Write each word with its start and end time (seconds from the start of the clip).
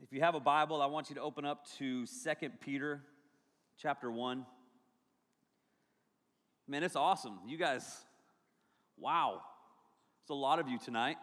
If 0.00 0.12
you 0.12 0.20
have 0.20 0.36
a 0.36 0.40
Bible, 0.40 0.80
I 0.80 0.86
want 0.86 1.08
you 1.08 1.16
to 1.16 1.22
open 1.22 1.44
up 1.44 1.66
to 1.78 2.06
2 2.06 2.32
Peter 2.60 3.02
chapter 3.82 4.12
1. 4.12 4.46
Man, 6.68 6.84
it's 6.84 6.94
awesome. 6.94 7.40
You 7.48 7.58
guys, 7.58 7.84
wow. 8.96 9.42
It's 10.22 10.30
a 10.30 10.34
lot 10.34 10.60
of 10.60 10.68
you 10.68 10.78
tonight. 10.78 11.16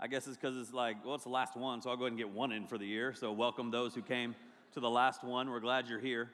I 0.00 0.06
guess 0.06 0.26
it's 0.26 0.38
because 0.38 0.56
it's 0.56 0.72
like, 0.72 1.04
well, 1.04 1.16
it's 1.16 1.24
the 1.24 1.30
last 1.30 1.54
one, 1.54 1.82
so 1.82 1.90
I'll 1.90 1.96
go 1.96 2.04
ahead 2.04 2.12
and 2.12 2.18
get 2.18 2.30
one 2.30 2.50
in 2.50 2.66
for 2.66 2.78
the 2.78 2.86
year. 2.86 3.12
So, 3.12 3.30
welcome 3.32 3.70
those 3.70 3.94
who 3.94 4.02
came 4.02 4.34
to 4.72 4.80
the 4.80 4.90
last 4.90 5.22
one. 5.22 5.50
We're 5.50 5.60
glad 5.60 5.86
you're 5.86 6.00
here. 6.00 6.30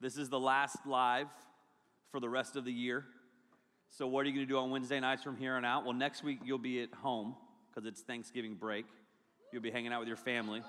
This 0.00 0.16
is 0.16 0.28
the 0.28 0.40
last 0.40 0.78
live 0.86 1.28
for 2.10 2.18
the 2.18 2.28
rest 2.28 2.56
of 2.56 2.64
the 2.64 2.72
year. 2.72 3.04
So, 3.90 4.08
what 4.08 4.26
are 4.26 4.28
you 4.28 4.34
going 4.34 4.46
to 4.46 4.52
do 4.52 4.58
on 4.58 4.70
Wednesday 4.70 4.98
nights 4.98 5.22
from 5.22 5.36
here 5.36 5.54
on 5.54 5.64
out? 5.64 5.84
Well, 5.84 5.94
next 5.94 6.24
week 6.24 6.40
you'll 6.44 6.58
be 6.58 6.82
at 6.82 6.92
home 6.94 7.36
because 7.68 7.86
it's 7.86 8.00
Thanksgiving 8.00 8.54
break. 8.54 8.86
You'll 9.54 9.62
be 9.62 9.70
hanging 9.70 9.92
out 9.92 10.00
with 10.00 10.08
your 10.08 10.16
family. 10.16 10.64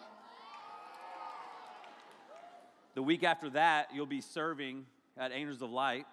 The 2.93 3.01
week 3.01 3.23
after 3.23 3.49
that, 3.49 3.87
you'll 3.91 4.05
be 4.05 4.21
serving 4.21 4.85
at 5.17 5.31
Angels 5.31 5.63
of 5.63 5.71
Light. 5.71 6.05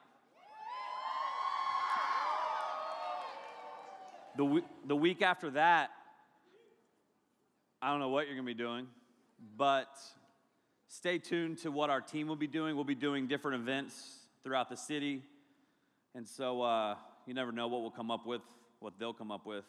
The, 4.38 4.44
week, 4.46 4.64
the 4.86 4.96
week 4.96 5.20
after 5.20 5.50
that, 5.50 5.90
I 7.82 7.90
don't 7.90 8.00
know 8.00 8.08
what 8.08 8.26
you're 8.26 8.36
going 8.36 8.46
to 8.46 8.54
be 8.54 8.58
doing, 8.58 8.86
but 9.58 9.94
stay 10.88 11.18
tuned 11.18 11.58
to 11.58 11.70
what 11.70 11.90
our 11.90 12.00
team 12.00 12.26
will 12.26 12.36
be 12.36 12.46
doing. 12.46 12.74
We'll 12.74 12.86
be 12.86 12.94
doing 12.94 13.26
different 13.26 13.60
events 13.60 14.14
throughout 14.44 14.70
the 14.70 14.78
city. 14.78 15.20
And 16.14 16.26
so 16.26 16.62
uh, 16.62 16.94
you 17.26 17.34
never 17.34 17.52
know 17.52 17.68
what 17.68 17.82
we'll 17.82 17.90
come 17.90 18.10
up 18.10 18.24
with, 18.24 18.40
what 18.80 18.94
they'll 18.98 19.12
come 19.12 19.30
up 19.30 19.44
with. 19.44 19.66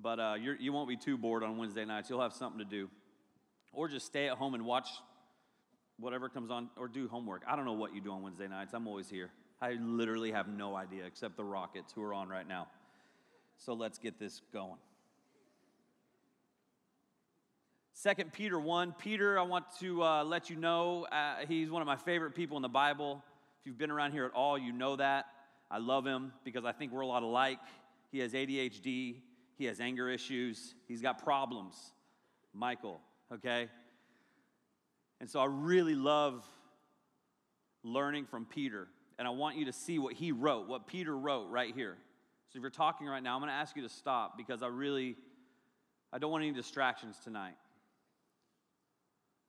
But 0.00 0.20
uh, 0.20 0.34
you 0.38 0.72
will 0.72 0.80
not 0.80 0.88
be 0.88 0.96
too 0.96 1.18
bored 1.18 1.42
on 1.42 1.56
Wednesday 1.56 1.84
nights. 1.84 2.08
You'll 2.08 2.22
have 2.22 2.32
something 2.32 2.58
to 2.58 2.64
do. 2.64 2.88
Or 3.72 3.88
just 3.88 4.06
stay 4.06 4.28
at 4.28 4.36
home 4.36 4.54
and 4.54 4.64
watch 4.64 4.88
whatever 5.98 6.28
comes 6.28 6.50
on, 6.50 6.70
or 6.76 6.88
do 6.88 7.08
homework. 7.08 7.42
I 7.46 7.56
don't 7.56 7.64
know 7.64 7.72
what 7.72 7.94
you 7.94 8.00
do 8.00 8.12
on 8.12 8.22
Wednesday 8.22 8.46
nights. 8.46 8.72
I'm 8.72 8.86
always 8.86 9.10
here. 9.10 9.30
I 9.60 9.72
literally 9.72 10.30
have 10.30 10.48
no 10.48 10.76
idea 10.76 11.04
except 11.04 11.36
the 11.36 11.44
Rockets 11.44 11.92
who 11.92 12.02
are 12.02 12.14
on 12.14 12.28
right 12.28 12.46
now. 12.46 12.68
So 13.56 13.74
let's 13.74 13.98
get 13.98 14.20
this 14.20 14.40
going. 14.52 14.78
Second 17.92 18.32
Peter 18.32 18.60
1. 18.60 18.94
Peter, 18.96 19.36
I 19.36 19.42
want 19.42 19.64
to 19.80 20.04
uh, 20.04 20.22
let 20.22 20.48
you 20.48 20.54
know 20.54 21.08
uh, 21.10 21.38
he's 21.48 21.68
one 21.68 21.82
of 21.82 21.86
my 21.86 21.96
favorite 21.96 22.36
people 22.36 22.56
in 22.56 22.62
the 22.62 22.68
Bible. 22.68 23.24
If 23.60 23.66
you've 23.66 23.78
been 23.78 23.90
around 23.90 24.12
here 24.12 24.24
at 24.24 24.32
all, 24.34 24.56
you 24.56 24.72
know 24.72 24.94
that. 24.94 25.26
I 25.68 25.78
love 25.78 26.06
him 26.06 26.32
because 26.44 26.64
I 26.64 26.70
think 26.70 26.92
we're 26.92 27.00
a 27.00 27.06
lot 27.06 27.24
alike. 27.24 27.58
He 28.12 28.20
has 28.20 28.34
ADHD, 28.34 29.16
he 29.58 29.64
has 29.66 29.80
anger 29.80 30.08
issues, 30.08 30.74
he's 30.86 31.02
got 31.02 31.22
problems. 31.22 31.74
Michael, 32.54 33.00
okay? 33.32 33.68
And 35.20 35.28
so 35.28 35.40
I 35.40 35.46
really 35.46 35.94
love 35.94 36.48
learning 37.82 38.26
from 38.26 38.46
Peter. 38.46 38.88
And 39.18 39.26
I 39.26 39.32
want 39.32 39.56
you 39.56 39.64
to 39.66 39.72
see 39.72 39.98
what 39.98 40.14
he 40.14 40.32
wrote, 40.32 40.68
what 40.68 40.86
Peter 40.86 41.16
wrote 41.16 41.50
right 41.50 41.74
here. 41.74 41.96
So 42.48 42.56
if 42.56 42.62
you're 42.62 42.70
talking 42.70 43.06
right 43.06 43.22
now, 43.22 43.34
I'm 43.34 43.40
going 43.40 43.50
to 43.50 43.54
ask 43.54 43.76
you 43.76 43.82
to 43.82 43.88
stop 43.88 44.36
because 44.36 44.62
I 44.62 44.68
really 44.68 45.16
I 46.12 46.18
don't 46.18 46.30
want 46.30 46.44
any 46.44 46.52
distractions 46.52 47.18
tonight. 47.22 47.56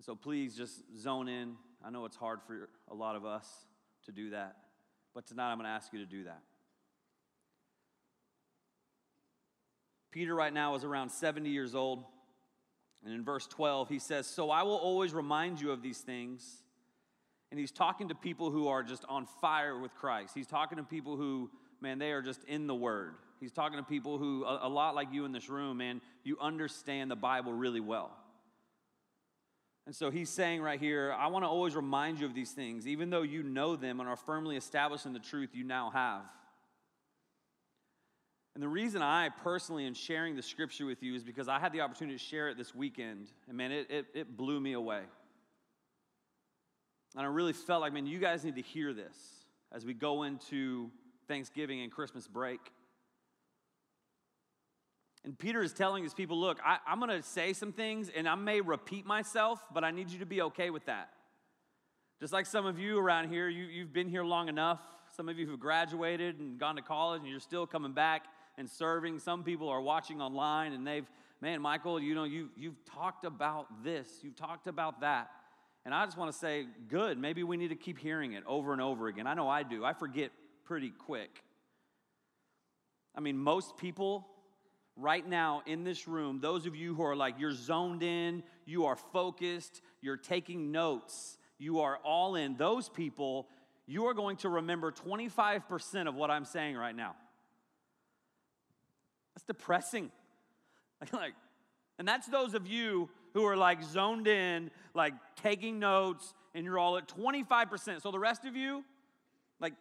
So 0.01 0.15
please 0.15 0.55
just 0.55 0.81
zone 0.97 1.27
in. 1.27 1.55
I 1.83 1.89
know 1.89 2.05
it's 2.05 2.15
hard 2.15 2.39
for 2.45 2.69
a 2.89 2.93
lot 2.93 3.15
of 3.15 3.25
us 3.25 3.47
to 4.05 4.11
do 4.11 4.31
that, 4.31 4.55
but 5.13 5.25
tonight 5.25 5.51
I'm 5.51 5.57
going 5.57 5.65
to 5.65 5.71
ask 5.71 5.93
you 5.93 5.99
to 5.99 6.05
do 6.05 6.25
that. 6.25 6.41
Peter, 10.11 10.33
right 10.33 10.53
now, 10.53 10.75
is 10.75 10.83
around 10.83 11.09
70 11.09 11.49
years 11.49 11.75
old. 11.75 12.03
And 13.03 13.13
in 13.13 13.23
verse 13.23 13.47
12, 13.47 13.89
he 13.89 13.99
says, 13.99 14.27
So 14.27 14.49
I 14.49 14.63
will 14.63 14.75
always 14.75 15.13
remind 15.13 15.61
you 15.61 15.71
of 15.71 15.81
these 15.81 15.99
things. 15.99 16.63
And 17.51 17.59
he's 17.59 17.71
talking 17.71 18.09
to 18.09 18.15
people 18.15 18.51
who 18.51 18.67
are 18.67 18.83
just 18.83 19.05
on 19.09 19.25
fire 19.41 19.77
with 19.79 19.95
Christ. 19.95 20.33
He's 20.35 20.47
talking 20.47 20.77
to 20.77 20.83
people 20.83 21.15
who, 21.15 21.49
man, 21.81 21.97
they 21.97 22.11
are 22.11 22.21
just 22.21 22.43
in 22.43 22.67
the 22.67 22.75
Word. 22.75 23.15
He's 23.39 23.51
talking 23.51 23.77
to 23.77 23.83
people 23.83 24.17
who, 24.17 24.43
a, 24.43 24.67
a 24.67 24.69
lot 24.69 24.95
like 24.95 25.11
you 25.11 25.25
in 25.25 25.31
this 25.31 25.49
room, 25.49 25.77
man, 25.77 26.01
you 26.23 26.37
understand 26.39 27.09
the 27.09 27.15
Bible 27.15 27.53
really 27.53 27.79
well. 27.79 28.11
And 29.85 29.95
so 29.95 30.11
he's 30.11 30.29
saying 30.29 30.61
right 30.61 30.79
here, 30.79 31.15
I 31.17 31.27
want 31.27 31.43
to 31.43 31.49
always 31.49 31.75
remind 31.75 32.19
you 32.19 32.27
of 32.27 32.35
these 32.35 32.51
things, 32.51 32.85
even 32.85 33.09
though 33.09 33.23
you 33.23 33.41
know 33.41 33.75
them 33.75 33.99
and 33.99 34.07
are 34.07 34.15
firmly 34.15 34.55
established 34.55 35.07
in 35.07 35.13
the 35.13 35.19
truth 35.19 35.49
you 35.53 35.63
now 35.63 35.89
have. 35.89 36.21
And 38.55 38.63
the 38.63 38.67
reason 38.67 39.01
I 39.01 39.29
personally 39.29 39.85
am 39.85 39.93
sharing 39.93 40.35
the 40.35 40.41
scripture 40.41 40.85
with 40.85 41.03
you 41.03 41.15
is 41.15 41.23
because 41.23 41.47
I 41.47 41.59
had 41.59 41.71
the 41.71 41.81
opportunity 41.81 42.17
to 42.17 42.23
share 42.23 42.49
it 42.49 42.57
this 42.57 42.73
weekend, 42.73 43.27
and 43.47 43.55
man, 43.55 43.71
it, 43.71 43.89
it, 43.89 44.05
it 44.13 44.37
blew 44.37 44.59
me 44.59 44.73
away. 44.73 45.01
And 47.15 47.25
I 47.25 47.29
really 47.29 47.53
felt 47.53 47.81
like, 47.81 47.93
man, 47.93 48.05
you 48.05 48.19
guys 48.19 48.43
need 48.43 48.55
to 48.55 48.61
hear 48.61 48.93
this 48.93 49.15
as 49.71 49.85
we 49.85 49.93
go 49.93 50.23
into 50.23 50.89
Thanksgiving 51.27 51.81
and 51.81 51.91
Christmas 51.91 52.27
break. 52.27 52.59
And 55.25 55.37
Peter 55.37 55.61
is 55.61 55.73
telling 55.73 56.03
his 56.03 56.13
people, 56.13 56.39
look, 56.39 56.59
I, 56.65 56.77
am 56.87 56.99
going 56.99 57.09
to 57.09 57.23
say 57.23 57.53
some 57.53 57.73
things 57.73 58.09
and 58.15 58.27
I 58.27 58.35
may 58.35 58.61
repeat 58.61 59.05
myself, 59.05 59.59
but 59.73 59.83
I 59.83 59.91
need 59.91 60.09
you 60.09 60.19
to 60.19 60.25
be 60.25 60.41
okay 60.43 60.69
with 60.69 60.85
that. 60.85 61.09
Just 62.19 62.33
like 62.33 62.45
some 62.45 62.65
of 62.65 62.79
you 62.79 62.99
around 62.99 63.29
here, 63.29 63.47
you, 63.49 63.65
you've 63.65 63.93
been 63.93 64.07
here 64.07 64.23
long 64.23 64.49
enough. 64.49 64.81
Some 65.15 65.29
of 65.29 65.37
you 65.37 65.49
have 65.49 65.59
graduated 65.59 66.39
and 66.39 66.59
gone 66.59 66.75
to 66.75 66.81
college 66.81 67.21
and 67.21 67.29
you're 67.29 67.39
still 67.39 67.65
coming 67.65 67.93
back 67.93 68.25
and 68.59 68.69
serving. 68.69 69.17
Some 69.17 69.43
people 69.43 69.69
are 69.69 69.81
watching 69.81 70.21
online 70.21 70.73
and 70.73 70.85
they've, 70.85 71.09
man, 71.41 71.61
Michael, 71.61 71.99
you 71.99 72.13
know, 72.13 72.25
you, 72.25 72.49
you've 72.55 72.83
talked 72.85 73.25
about 73.25 73.83
this, 73.83 74.07
you've 74.21 74.35
talked 74.35 74.67
about 74.67 75.01
that. 75.01 75.31
And 75.85 75.95
I 75.95 76.05
just 76.05 76.17
want 76.17 76.31
to 76.31 76.37
say, 76.37 76.67
good, 76.89 77.17
maybe 77.17 77.41
we 77.43 77.55
need 77.55 77.69
to 77.69 77.75
keep 77.75 77.97
hearing 77.97 78.33
it 78.33 78.43
over 78.45 78.73
and 78.73 78.81
over 78.81 79.07
again. 79.07 79.25
I 79.25 79.33
know 79.33 79.47
I 79.47 79.63
do. 79.63 79.85
I 79.85 79.93
forget 79.93 80.31
pretty 80.65 80.89
quick. 80.89 81.41
I 83.15 83.21
mean, 83.21 83.37
most 83.37 83.77
people 83.77 84.27
right 84.97 85.27
now 85.27 85.63
in 85.65 85.85
this 85.85 86.05
room, 86.05 86.41
those 86.41 86.65
of 86.65 86.75
you 86.75 86.93
who 86.93 87.03
are 87.03 87.15
like, 87.15 87.39
you're 87.39 87.53
zoned 87.53 88.03
in, 88.03 88.43
you 88.65 88.85
are 88.85 88.97
focused, 88.97 89.81
you're 90.01 90.17
taking 90.17 90.71
notes, 90.71 91.37
you 91.57 91.79
are 91.79 91.97
all 92.03 92.35
in, 92.35 92.57
those 92.57 92.89
people, 92.89 93.47
you 93.87 94.07
are 94.07 94.13
going 94.13 94.35
to 94.37 94.49
remember 94.49 94.91
25% 94.91 96.07
of 96.07 96.13
what 96.13 96.29
I'm 96.29 96.45
saying 96.45 96.75
right 96.75 96.95
now. 96.95 97.15
That's 99.39 99.59
depressing. 99.59 100.11
Like, 101.13 101.33
and 101.97 102.05
that's 102.05 102.27
those 102.27 102.53
of 102.53 102.67
you 102.67 103.09
who 103.33 103.45
are 103.45 103.55
like 103.55 103.81
zoned 103.81 104.27
in, 104.27 104.69
like 104.93 105.13
taking 105.41 105.79
notes, 105.79 106.33
and 106.53 106.65
you're 106.65 106.77
all 106.77 106.97
at 106.97 107.07
25%. 107.07 108.01
So 108.01 108.11
the 108.11 108.19
rest 108.19 108.43
of 108.43 108.57
you, 108.57 108.83
like 109.61 109.75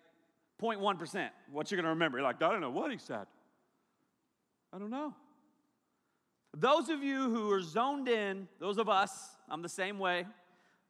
0.1%, 0.63 1.31
what 1.51 1.73
you're 1.73 1.77
gonna 1.77 1.89
remember. 1.89 2.19
You're 2.19 2.25
like, 2.25 2.41
I 2.41 2.53
don't 2.53 2.61
know 2.61 2.71
what 2.71 2.93
he 2.93 2.99
said. 2.99 3.27
I 4.73 4.79
don't 4.79 4.91
know. 4.91 5.13
Those 6.57 6.89
of 6.89 7.03
you 7.03 7.31
who 7.31 7.51
are 7.51 7.61
zoned 7.61 8.07
in, 8.07 8.47
those 8.61 8.79
of 8.79 8.89
us, 8.89 9.11
I'm 9.49 9.63
the 9.63 9.69
same 9.69 9.99
way, 9.99 10.25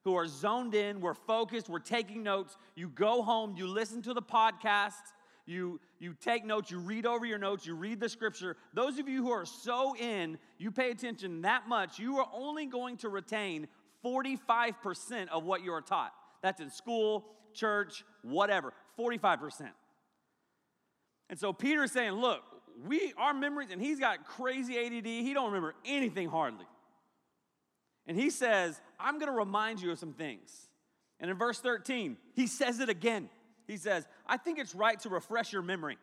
who 0.05 0.15
are 0.15 0.27
zoned 0.27 0.75
in, 0.75 1.01
we're 1.01 1.15
focused, 1.15 1.71
we're 1.71 1.79
taking 1.79 2.23
notes. 2.23 2.59
You 2.77 2.91
go 2.91 3.23
home, 3.23 3.55
you 3.57 3.67
listen 3.67 4.03
to 4.03 4.13
the 4.13 4.21
podcast, 4.23 5.15
you, 5.49 5.81
you 5.99 6.15
take 6.21 6.45
notes, 6.45 6.71
you 6.71 6.79
read 6.79 7.07
over 7.07 7.25
your 7.25 7.39
notes, 7.39 7.67
you 7.67 7.75
read 7.75 8.01
the 8.01 8.09
scripture. 8.09 8.57
Those 8.75 8.99
of 8.99 9.09
you 9.09 9.23
who 9.23 9.31
are 9.31 9.47
so 9.47 9.97
in, 9.97 10.39
you 10.59 10.71
pay 10.71 10.91
attention 10.91 11.43
that 11.43 11.69
much, 11.69 11.99
you 11.99 12.19
are 12.19 12.29
only 12.35 12.67
going 12.67 12.99
to 12.99 13.09
retain 13.09 13.67
45% 14.05 15.29
of 15.29 15.45
what 15.45 15.65
you 15.65 15.73
are 15.73 15.81
taught. 15.81 16.13
That's 16.43 16.61
in 16.61 16.71
school, 16.71 17.25
church, 17.55 18.05
whatever, 18.23 18.73
45%. 18.99 19.71
And 21.31 21.39
so 21.39 21.53
Peter's 21.53 21.93
saying, 21.93 22.13
look, 22.13 22.43
we 22.87 23.13
our 23.19 23.35
memories, 23.35 23.71
and 23.73 23.81
he's 23.81 23.99
got 23.99 24.25
crazy 24.27 24.79
ADD, 24.79 25.07
he 25.07 25.33
don't 25.35 25.47
remember 25.47 25.75
anything 25.85 26.29
hardly. 26.29 26.67
And 28.07 28.17
he 28.17 28.31
says, 28.31 28.81
I'm 29.01 29.19
gonna 29.19 29.33
remind 29.33 29.81
you 29.81 29.91
of 29.93 29.99
some 29.99 30.13
things. 30.13 30.69
And 31.21 31.31
in 31.31 31.37
verse 31.37 31.59
13, 31.59 32.17
he 32.35 32.47
says 32.47 32.81
it 32.81 32.89
again. 32.89 33.29
He 33.69 33.77
says, 33.77 34.09
I 34.27 34.39
think 34.39 34.59
it's 34.59 34.75
right 34.75 34.99
to 35.01 35.11
refresh 35.11 35.53
your 35.53 35.63
memory. 35.63 35.99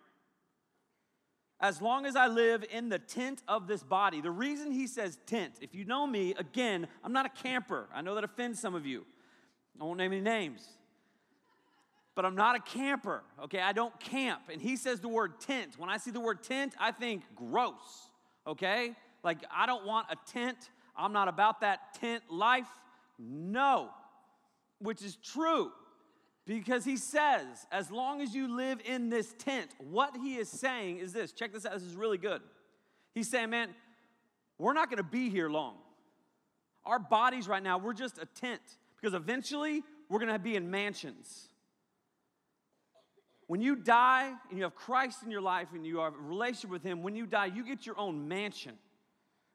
As 1.60 1.82
long 1.82 2.06
as 2.06 2.16
I 2.16 2.28
live 2.28 2.64
in 2.72 2.90
the 2.90 3.00
tent 3.00 3.42
of 3.48 3.68
this 3.68 3.82
body. 3.82 4.22
The 4.22 4.32
reason 4.32 4.72
he 4.72 4.88
says 4.88 5.18
tent, 5.26 5.56
if 5.62 5.74
you 5.74 5.84
know 5.84 6.06
me, 6.06 6.36
again, 6.38 6.88
I'm 7.04 7.12
not 7.12 7.26
a 7.26 7.30
camper. 7.30 7.88
I 7.94 8.02
know 8.02 8.16
that 8.16 8.24
offends 8.24 8.60
some 8.60 8.76
of 8.76 8.86
you. 8.86 9.06
I 9.82 9.84
won't 9.84 9.98
name 9.98 10.12
any 10.12 10.22
names. 10.22 10.68
But 12.14 12.24
I'm 12.24 12.36
not 12.36 12.56
a 12.56 12.60
camper, 12.60 13.24
okay? 13.44 13.60
I 13.60 13.74
don't 13.74 13.98
camp. 14.00 14.44
And 14.52 14.62
he 14.62 14.76
says 14.76 15.00
the 15.00 15.10
word 15.10 15.40
tent. 15.42 15.78
When 15.78 15.90
I 15.90 15.98
see 15.98 16.12
the 16.12 16.20
word 16.20 16.44
tent, 16.44 16.74
I 16.80 16.92
think 16.92 17.24
gross, 17.36 18.10
okay? 18.46 18.94
Like, 19.24 19.40
I 19.54 19.66
don't 19.66 19.86
want 19.86 20.08
a 20.12 20.16
tent. 20.32 20.70
I'm 20.96 21.14
not 21.14 21.28
about 21.28 21.62
that 21.62 21.96
tent 22.00 22.24
life. 22.30 22.70
No, 23.18 23.90
which 24.80 25.02
is 25.02 25.18
true. 25.18 25.72
Because 26.46 26.86
he 26.86 26.98
says, 26.98 27.66
as 27.72 27.90
long 27.90 28.22
as 28.22 28.36
you 28.36 28.56
live 28.56 28.80
in 28.86 29.10
this 29.10 29.34
tent, 29.40 29.72
what 29.80 30.16
he 30.16 30.36
is 30.36 30.48
saying 30.48 31.00
is 31.00 31.12
this 31.12 31.32
check 31.32 31.54
this 31.54 31.66
out, 31.66 31.74
this 31.74 31.84
is 31.84 31.96
really 31.96 32.20
good. 32.20 32.42
He's 33.14 33.30
saying, 33.30 33.50
man, 33.50 33.70
we're 34.60 34.74
not 34.74 34.90
gonna 34.90 35.04
be 35.04 35.30
here 35.30 35.50
long. 35.50 35.78
Our 36.86 37.00
bodies 37.00 37.48
right 37.48 37.64
now, 37.64 37.78
we're 37.80 37.94
just 37.94 38.20
a 38.20 38.28
tent 38.40 38.62
because 38.96 39.16
eventually 39.16 39.84
we're 40.10 40.20
going 40.20 40.32
to 40.32 40.40
be 40.40 40.56
in 40.56 40.70
mansions. 40.70 41.50
When 43.48 43.62
you 43.62 43.76
die 43.76 44.32
and 44.50 44.58
you 44.58 44.64
have 44.64 44.76
Christ 44.76 45.24
in 45.24 45.32
your 45.32 45.42
life 45.42 45.70
and 45.74 45.86
you 45.86 46.00
have 46.00 46.14
a 46.14 46.18
relationship 46.18 46.70
with 46.70 46.84
Him, 46.84 47.04
when 47.04 47.16
you 47.16 47.26
die, 47.26 47.46
you 47.48 47.64
get 47.64 47.86
your 47.86 48.00
own 48.00 48.28
mansion. 48.28 48.74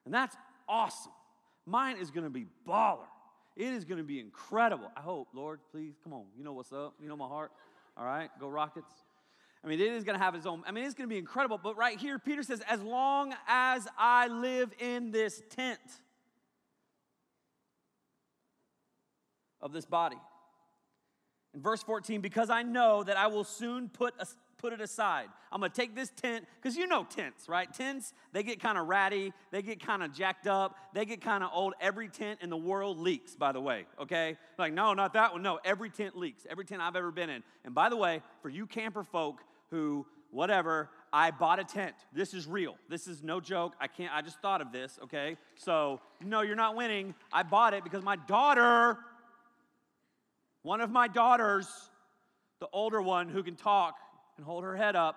And 0.04 0.14
that's 0.14 0.36
awesome. 0.68 1.12
Mine 1.66 1.96
is 1.98 2.10
going 2.10 2.24
to 2.24 2.30
be 2.30 2.46
baller. 2.66 3.06
It 3.56 3.72
is 3.72 3.84
going 3.84 3.98
to 3.98 4.04
be 4.04 4.20
incredible. 4.20 4.90
I 4.96 5.00
hope, 5.00 5.28
Lord, 5.34 5.60
please, 5.70 5.94
come 6.02 6.12
on. 6.12 6.24
You 6.36 6.44
know 6.44 6.52
what's 6.52 6.72
up. 6.72 6.94
You 7.00 7.08
know 7.08 7.16
my 7.16 7.28
heart. 7.28 7.52
All 7.96 8.04
right, 8.04 8.30
go 8.38 8.48
Rockets. 8.48 8.92
I 9.62 9.68
mean, 9.68 9.78
it 9.78 9.92
is 9.92 10.04
going 10.04 10.18
to 10.18 10.24
have 10.24 10.34
its 10.34 10.46
own, 10.46 10.62
I 10.66 10.70
mean, 10.70 10.84
it's 10.84 10.94
going 10.94 11.08
to 11.08 11.12
be 11.12 11.18
incredible. 11.18 11.60
But 11.62 11.76
right 11.76 11.98
here, 11.98 12.18
Peter 12.18 12.42
says, 12.42 12.62
as 12.66 12.80
long 12.80 13.34
as 13.46 13.86
I 13.98 14.28
live 14.28 14.72
in 14.78 15.10
this 15.10 15.42
tent 15.50 15.80
of 19.60 19.72
this 19.72 19.84
body. 19.84 20.16
In 21.52 21.60
verse 21.60 21.82
14, 21.82 22.20
because 22.20 22.48
I 22.48 22.62
know 22.62 23.02
that 23.02 23.18
I 23.18 23.26
will 23.26 23.44
soon 23.44 23.88
put, 23.88 24.14
a, 24.18 24.26
put 24.60 24.72
it 24.72 24.80
aside. 24.80 25.26
I'm 25.50 25.60
gonna 25.60 25.72
take 25.72 25.94
this 25.94 26.10
tent, 26.10 26.44
because 26.60 26.76
you 26.76 26.86
know 26.86 27.04
tents, 27.04 27.48
right? 27.48 27.72
Tents, 27.72 28.12
they 28.32 28.42
get 28.42 28.60
kind 28.60 28.76
of 28.76 28.86
ratty, 28.86 29.32
they 29.50 29.62
get 29.62 29.84
kind 29.84 30.02
of 30.02 30.12
jacked 30.12 30.46
up, 30.46 30.76
they 30.94 31.04
get 31.04 31.20
kind 31.22 31.42
of 31.42 31.50
old. 31.52 31.74
Every 31.80 32.08
tent 32.08 32.40
in 32.42 32.50
the 32.50 32.56
world 32.56 32.98
leaks, 32.98 33.34
by 33.34 33.52
the 33.52 33.60
way, 33.60 33.86
okay? 34.00 34.36
Like, 34.58 34.72
no, 34.72 34.92
not 34.92 35.14
that 35.14 35.32
one. 35.32 35.42
No, 35.42 35.58
every 35.64 35.90
tent 35.90 36.16
leaks, 36.16 36.46
every 36.48 36.64
tent 36.64 36.82
I've 36.82 36.96
ever 36.96 37.10
been 37.10 37.30
in. 37.30 37.42
And 37.64 37.74
by 37.74 37.88
the 37.88 37.96
way, 37.96 38.22
for 38.42 38.50
you 38.50 38.66
camper 38.66 39.02
folk 39.02 39.40
who, 39.70 40.06
whatever, 40.30 40.90
I 41.12 41.30
bought 41.30 41.58
a 41.58 41.64
tent. 41.64 41.94
This 42.12 42.34
is 42.34 42.46
real. 42.46 42.76
This 42.88 43.06
is 43.06 43.22
no 43.22 43.40
joke. 43.40 43.74
I 43.80 43.86
can't, 43.86 44.12
I 44.14 44.20
just 44.20 44.40
thought 44.40 44.60
of 44.60 44.72
this, 44.72 44.98
okay? 45.04 45.36
So, 45.56 46.00
no, 46.20 46.42
you're 46.42 46.54
not 46.54 46.76
winning. 46.76 47.14
I 47.32 47.42
bought 47.42 47.74
it 47.74 47.82
because 47.82 48.02
my 48.04 48.16
daughter, 48.16 48.98
one 50.62 50.80
of 50.80 50.90
my 50.90 51.08
daughters, 51.08 51.66
the 52.60 52.68
older 52.72 53.00
one 53.00 53.30
who 53.30 53.42
can 53.42 53.56
talk 53.56 53.96
and 54.40 54.46
hold 54.46 54.64
her 54.64 54.74
head 54.74 54.96
up, 54.96 55.16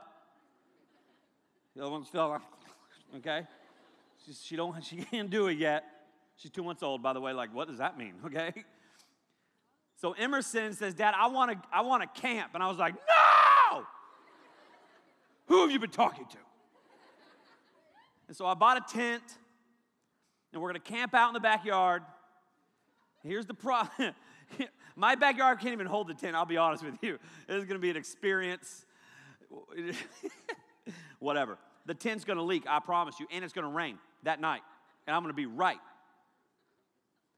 the 1.74 1.82
other 1.82 1.92
one's 1.92 2.10
still, 2.10 2.42
okay? 3.16 3.48
She's, 4.26 4.44
she 4.44 4.58
don't, 4.58 4.84
she 4.84 4.98
can't 4.98 5.30
do 5.30 5.48
it 5.48 5.58
yet. 5.58 5.86
She's 6.36 6.52
two 6.52 6.62
months 6.62 6.84
old, 6.84 7.02
by 7.02 7.14
the 7.14 7.22
way. 7.22 7.32
Like, 7.32 7.56
what 7.56 7.70
does 7.70 7.78
that 7.78 7.98
mean? 7.98 8.16
Okay. 8.26 8.52
So 9.96 10.12
Emerson 10.12 10.74
says, 10.74 10.94
Dad, 10.94 11.14
I 11.18 11.28
want 11.28 11.52
to, 11.52 11.58
I 11.72 11.84
want 11.84 12.04
to 12.04 12.22
camp, 12.22 12.52
and 12.54 12.62
I 12.62 12.68
was 12.68 12.78
like, 12.78 12.96
No. 12.96 13.86
Who 15.48 15.62
have 15.62 15.72
you 15.72 15.80
been 15.80 15.90
talking 15.90 16.26
to? 16.26 16.38
And 18.28 18.36
so 18.36 18.46
I 18.46 18.56
bought 18.56 18.76
a 18.76 18.94
tent, 18.94 19.24
and 20.52 20.62
we're 20.62 20.72
going 20.72 20.82
to 20.82 20.92
camp 20.92 21.14
out 21.14 21.30
in 21.30 21.34
the 21.34 21.40
backyard. 21.40 22.04
Here's 23.24 23.46
the 23.46 23.54
problem. 23.54 24.14
My 24.98 25.16
backyard 25.16 25.60
can't 25.60 25.72
even 25.72 25.88
hold 25.88 26.10
the 26.10 26.14
tent, 26.14 26.36
I'll 26.36 26.46
be 26.46 26.58
honest 26.58 26.84
with 26.84 26.98
you. 27.02 27.18
This 27.48 27.58
is 27.60 27.64
going 27.64 27.80
to 27.80 27.80
be 27.80 27.90
an 27.90 27.96
experience. 27.96 28.86
Whatever. 31.20 31.58
The 31.86 31.94
tent's 31.94 32.24
to 32.38 32.44
leak, 32.44 32.64
I 32.68 32.80
promise 32.80 33.20
you, 33.20 33.28
and 33.32 33.44
it's 33.44 33.54
to 33.66 33.72
rain 33.72 33.98
that 34.24 34.40
night, 34.40 34.62
and 35.06 35.16
I'm 35.16 35.22
to 35.32 35.36
be 35.36 35.46
right. 35.46 35.80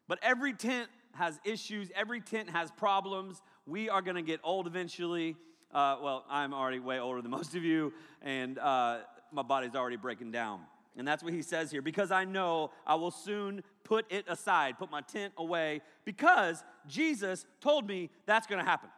But 0.07 0.19
every 0.21 0.53
tent 0.53 0.89
has 1.13 1.39
issues, 1.43 1.89
every 1.95 2.21
tent 2.21 2.49
has 2.49 2.69
problems. 2.71 3.41
We 3.65 3.89
are 3.89 4.01
to 4.15 4.21
get 4.21 4.39
old 4.43 4.67
eventually. 4.67 5.35
Uh, 5.73 5.97
well, 6.01 6.25
I'm 6.29 6.53
already 6.53 6.79
way 6.79 6.99
older 6.99 7.21
than 7.21 7.31
most 7.39 7.55
of 7.55 7.63
you, 7.63 7.93
and 8.21 8.59
uh, 8.59 8.99
my 9.31 9.41
body's 9.41 9.75
already 9.75 9.97
breaking 9.97 10.31
down. 10.31 10.61
And 10.97 11.05
that's 11.07 11.21
what 11.21 11.33
he 11.33 11.41
says 11.41 11.71
here 11.71 11.81
because 11.81 12.09
I 12.09 12.23
know 12.23 12.71
I 12.87 12.95
will 12.95 13.11
soon 13.11 13.63
put 13.83 14.05
it 14.09 14.25
aside, 14.29 14.77
put 14.79 14.89
my 14.89 15.01
tent 15.01 15.33
away, 15.37 15.81
because 16.05 16.63
Jesus 16.87 17.45
told 17.59 17.87
me 17.87 18.09
that's 18.25 18.47
gonna 18.47 18.63
happen. 18.63 18.89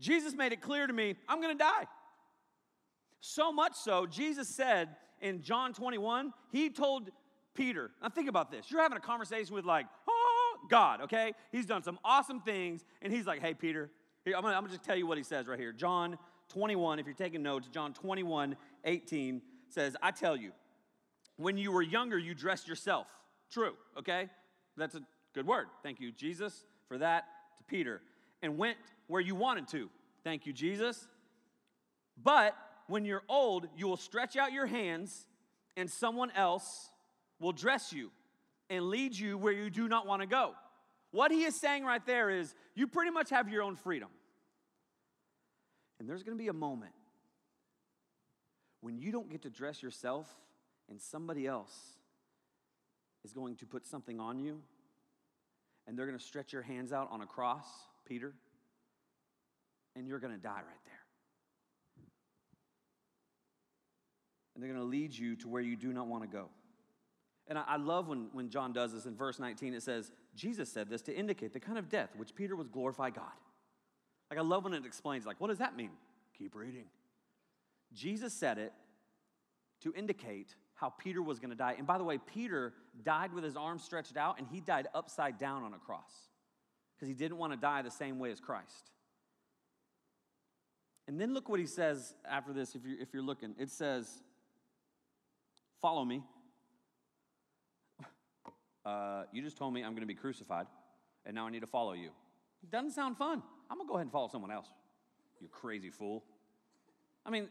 Jesus 0.00 0.34
made 0.34 0.52
it 0.52 0.60
clear 0.60 0.86
to 0.86 0.92
me, 0.92 1.14
I'm 1.28 1.40
gonna 1.40 1.54
die. 1.54 1.86
So 3.26 3.50
much 3.50 3.74
so, 3.74 4.04
Jesus 4.04 4.48
said 4.48 4.96
in 5.22 5.40
John 5.40 5.72
21, 5.72 6.34
he 6.52 6.68
told 6.68 7.08
Peter, 7.54 7.90
now 8.02 8.10
think 8.10 8.28
about 8.28 8.50
this. 8.50 8.70
You're 8.70 8.82
having 8.82 8.98
a 8.98 9.00
conversation 9.00 9.54
with, 9.54 9.64
like, 9.64 9.86
oh, 10.06 10.58
God, 10.68 11.00
okay? 11.00 11.32
He's 11.50 11.64
done 11.64 11.82
some 11.82 11.98
awesome 12.04 12.40
things, 12.40 12.84
and 13.00 13.10
he's 13.10 13.26
like, 13.26 13.40
hey, 13.40 13.54
Peter, 13.54 13.90
here, 14.26 14.36
I'm 14.36 14.42
gonna, 14.42 14.54
I'm 14.54 14.60
gonna 14.60 14.74
just 14.74 14.84
tell 14.84 14.94
you 14.94 15.06
what 15.06 15.16
he 15.16 15.24
says 15.24 15.46
right 15.46 15.58
here. 15.58 15.72
John 15.72 16.18
21, 16.50 16.98
if 16.98 17.06
you're 17.06 17.14
taking 17.14 17.42
notes, 17.42 17.66
John 17.68 17.94
21, 17.94 18.56
18 18.84 19.40
says, 19.70 19.96
I 20.02 20.10
tell 20.10 20.36
you, 20.36 20.52
when 21.38 21.56
you 21.56 21.72
were 21.72 21.80
younger, 21.80 22.18
you 22.18 22.34
dressed 22.34 22.68
yourself. 22.68 23.06
True, 23.50 23.72
okay? 23.98 24.28
That's 24.76 24.96
a 24.96 25.00
good 25.32 25.46
word. 25.46 25.68
Thank 25.82 25.98
you, 25.98 26.12
Jesus, 26.12 26.66
for 26.88 26.98
that 26.98 27.24
to 27.56 27.64
Peter. 27.64 28.02
And 28.42 28.58
went 28.58 28.76
where 29.06 29.22
you 29.22 29.34
wanted 29.34 29.66
to. 29.68 29.88
Thank 30.24 30.44
you, 30.44 30.52
Jesus. 30.52 31.08
But 32.22 32.54
when 32.86 33.04
you're 33.04 33.22
old, 33.28 33.66
you 33.76 33.86
will 33.86 33.96
stretch 33.96 34.36
out 34.36 34.52
your 34.52 34.66
hands, 34.66 35.26
and 35.76 35.90
someone 35.90 36.30
else 36.32 36.90
will 37.40 37.52
dress 37.52 37.92
you 37.92 38.10
and 38.70 38.90
lead 38.90 39.16
you 39.16 39.36
where 39.36 39.52
you 39.52 39.70
do 39.70 39.88
not 39.88 40.06
want 40.06 40.22
to 40.22 40.26
go. 40.26 40.54
What 41.10 41.30
he 41.30 41.44
is 41.44 41.54
saying 41.54 41.84
right 41.84 42.04
there 42.06 42.30
is 42.30 42.54
you 42.74 42.86
pretty 42.86 43.10
much 43.10 43.30
have 43.30 43.48
your 43.48 43.62
own 43.62 43.76
freedom. 43.76 44.08
And 45.98 46.08
there's 46.08 46.22
going 46.22 46.36
to 46.36 46.42
be 46.42 46.48
a 46.48 46.52
moment 46.52 46.92
when 48.80 48.98
you 48.98 49.12
don't 49.12 49.30
get 49.30 49.42
to 49.42 49.50
dress 49.50 49.82
yourself 49.82 50.28
and 50.90 51.00
somebody 51.00 51.46
else 51.46 51.72
is 53.24 53.32
going 53.32 53.56
to 53.56 53.66
put 53.66 53.86
something 53.86 54.20
on 54.20 54.38
you 54.38 54.60
and 55.86 55.96
they're 55.96 56.06
going 56.06 56.18
to 56.18 56.24
stretch 56.24 56.52
your 56.52 56.62
hands 56.62 56.92
out 56.92 57.08
on 57.10 57.20
a 57.20 57.26
cross, 57.26 57.66
Peter, 58.06 58.34
and 59.96 60.06
you're 60.06 60.18
going 60.18 60.32
to 60.32 60.38
die 60.38 60.50
right 60.50 60.84
there. 60.84 61.03
And 64.54 64.62
they're 64.62 64.70
going 64.70 64.82
to 64.82 64.88
lead 64.88 65.12
you 65.12 65.36
to 65.36 65.48
where 65.48 65.62
you 65.62 65.76
do 65.76 65.92
not 65.92 66.06
want 66.06 66.22
to 66.22 66.28
go. 66.28 66.48
And 67.46 67.58
I, 67.58 67.76
love 67.76 68.08
when, 68.08 68.28
when 68.32 68.48
John 68.48 68.72
does 68.72 68.92
this 68.92 69.04
in 69.04 69.14
verse 69.16 69.38
19. 69.38 69.74
It 69.74 69.82
says, 69.82 70.10
Jesus 70.34 70.70
said 70.70 70.88
this 70.88 71.02
to 71.02 71.14
indicate 71.14 71.52
the 71.52 71.60
kind 71.60 71.76
of 71.76 71.90
death 71.90 72.10
which 72.16 72.34
Peter 72.34 72.56
was 72.56 72.68
glorify 72.68 73.10
God. 73.10 73.24
Like, 74.30 74.38
I 74.38 74.42
love 74.42 74.64
when 74.64 74.72
it 74.72 74.86
explains, 74.86 75.26
like, 75.26 75.40
what 75.40 75.48
does 75.48 75.58
that 75.58 75.76
mean? 75.76 75.90
Keep 76.38 76.54
reading. 76.54 76.86
Jesus 77.92 78.32
said 78.32 78.58
it 78.58 78.72
to 79.82 79.92
indicate 79.94 80.54
how 80.74 80.90
Peter 80.90 81.22
was 81.22 81.38
going 81.38 81.50
to 81.50 81.56
die. 81.56 81.74
And 81.76 81.86
by 81.86 81.98
the 81.98 82.04
way, 82.04 82.18
Peter 82.18 82.72
died 83.04 83.32
with 83.32 83.44
his 83.44 83.56
arms 83.56 83.84
stretched 83.84 84.16
out, 84.16 84.38
and 84.38 84.48
he 84.50 84.60
died 84.60 84.88
upside 84.94 85.38
down 85.38 85.62
on 85.62 85.74
a 85.74 85.78
cross 85.78 86.12
because 86.96 87.08
he 87.08 87.14
didn't 87.14 87.36
want 87.36 87.52
to 87.52 87.58
die 87.58 87.82
the 87.82 87.90
same 87.90 88.18
way 88.18 88.30
as 88.30 88.40
Christ. 88.40 88.90
And 91.06 91.20
then 91.20 91.34
look 91.34 91.48
what 91.50 91.60
he 91.60 91.66
says 91.66 92.14
after 92.28 92.52
this, 92.52 92.74
if 92.74 92.82
you're, 92.84 92.98
if 92.98 93.12
you're 93.12 93.22
looking. 93.22 93.54
It 93.58 93.70
says, 93.70 94.22
Follow 95.84 96.02
me. 96.02 96.22
Uh, 98.86 99.24
you 99.32 99.40
just 99.40 99.56
told 99.56 99.72
me 99.72 99.82
I'm 99.82 99.92
going 99.92 100.02
to 100.02 100.06
be 100.06 100.14
crucified, 100.14 100.66
and 101.24 101.34
now 101.34 101.46
I 101.46 101.50
need 101.50 101.60
to 101.60 101.66
follow 101.66 101.94
you. 101.94 102.10
Doesn't 102.70 102.90
sound 102.90 103.16
fun. 103.16 103.42
I'm 103.70 103.78
going 103.78 103.86
to 103.86 103.90
go 103.90 103.94
ahead 103.94 104.04
and 104.04 104.12
follow 104.12 104.28
someone 104.28 104.50
else. 104.50 104.66
You 105.40 105.48
crazy 105.48 105.88
fool. 105.88 106.22
I 107.24 107.30
mean, 107.30 107.48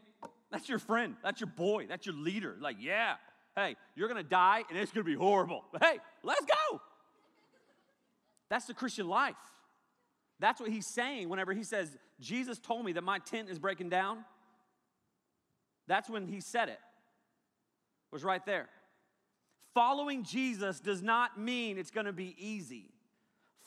that's 0.52 0.68
your 0.68 0.78
friend. 0.78 1.16
That's 1.24 1.40
your 1.40 1.48
boy. 1.48 1.86
That's 1.88 2.06
your 2.06 2.14
leader. 2.14 2.54
Like, 2.60 2.76
yeah, 2.78 3.14
hey, 3.56 3.74
you're 3.96 4.06
going 4.06 4.22
to 4.22 4.28
die 4.28 4.62
and 4.70 4.78
it's 4.78 4.92
going 4.92 5.04
to 5.04 5.10
be 5.10 5.16
horrible. 5.16 5.64
But 5.72 5.82
hey, 5.82 5.98
let's 6.22 6.44
go. 6.44 6.80
That's 8.48 8.66
the 8.66 8.74
Christian 8.74 9.08
life. 9.08 9.34
That's 10.38 10.60
what 10.60 10.70
he's 10.70 10.86
saying 10.86 11.28
whenever 11.28 11.52
he 11.52 11.64
says, 11.64 11.96
Jesus 12.20 12.60
told 12.60 12.84
me 12.84 12.92
that 12.92 13.02
my 13.02 13.18
tent 13.18 13.48
is 13.50 13.58
breaking 13.58 13.88
down. 13.88 14.24
That's 15.88 16.08
when 16.08 16.28
he 16.28 16.40
said 16.40 16.68
it. 16.68 16.78
Was 18.14 18.22
right 18.22 18.46
there. 18.46 18.68
Following 19.74 20.22
Jesus 20.22 20.78
does 20.78 21.02
not 21.02 21.36
mean 21.36 21.78
it's 21.78 21.90
going 21.90 22.06
to 22.06 22.12
be 22.12 22.36
easy. 22.38 22.92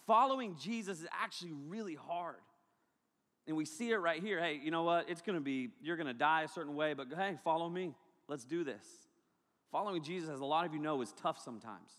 Following 0.05 0.55
Jesus 0.55 1.01
is 1.01 1.07
actually 1.11 1.51
really 1.51 1.95
hard. 1.95 2.37
And 3.45 3.57
we 3.57 3.65
see 3.65 3.91
it 3.91 3.97
right 3.97 4.23
here. 4.23 4.39
Hey, 4.39 4.57
you 4.63 4.71
know 4.71 4.83
what? 4.83 5.09
It's 5.09 5.21
going 5.21 5.35
to 5.35 5.43
be, 5.43 5.71
you're 5.81 5.97
going 5.97 6.07
to 6.07 6.13
die 6.13 6.43
a 6.43 6.47
certain 6.47 6.77
way, 6.77 6.93
but 6.93 7.07
hey, 7.13 7.35
follow 7.43 7.67
me. 7.67 7.93
Let's 8.29 8.45
do 8.45 8.63
this. 8.63 8.85
Following 9.69 10.01
Jesus, 10.01 10.29
as 10.29 10.39
a 10.39 10.45
lot 10.45 10.65
of 10.65 10.73
you 10.73 10.79
know, 10.79 11.01
is 11.01 11.11
tough 11.21 11.41
sometimes. 11.43 11.91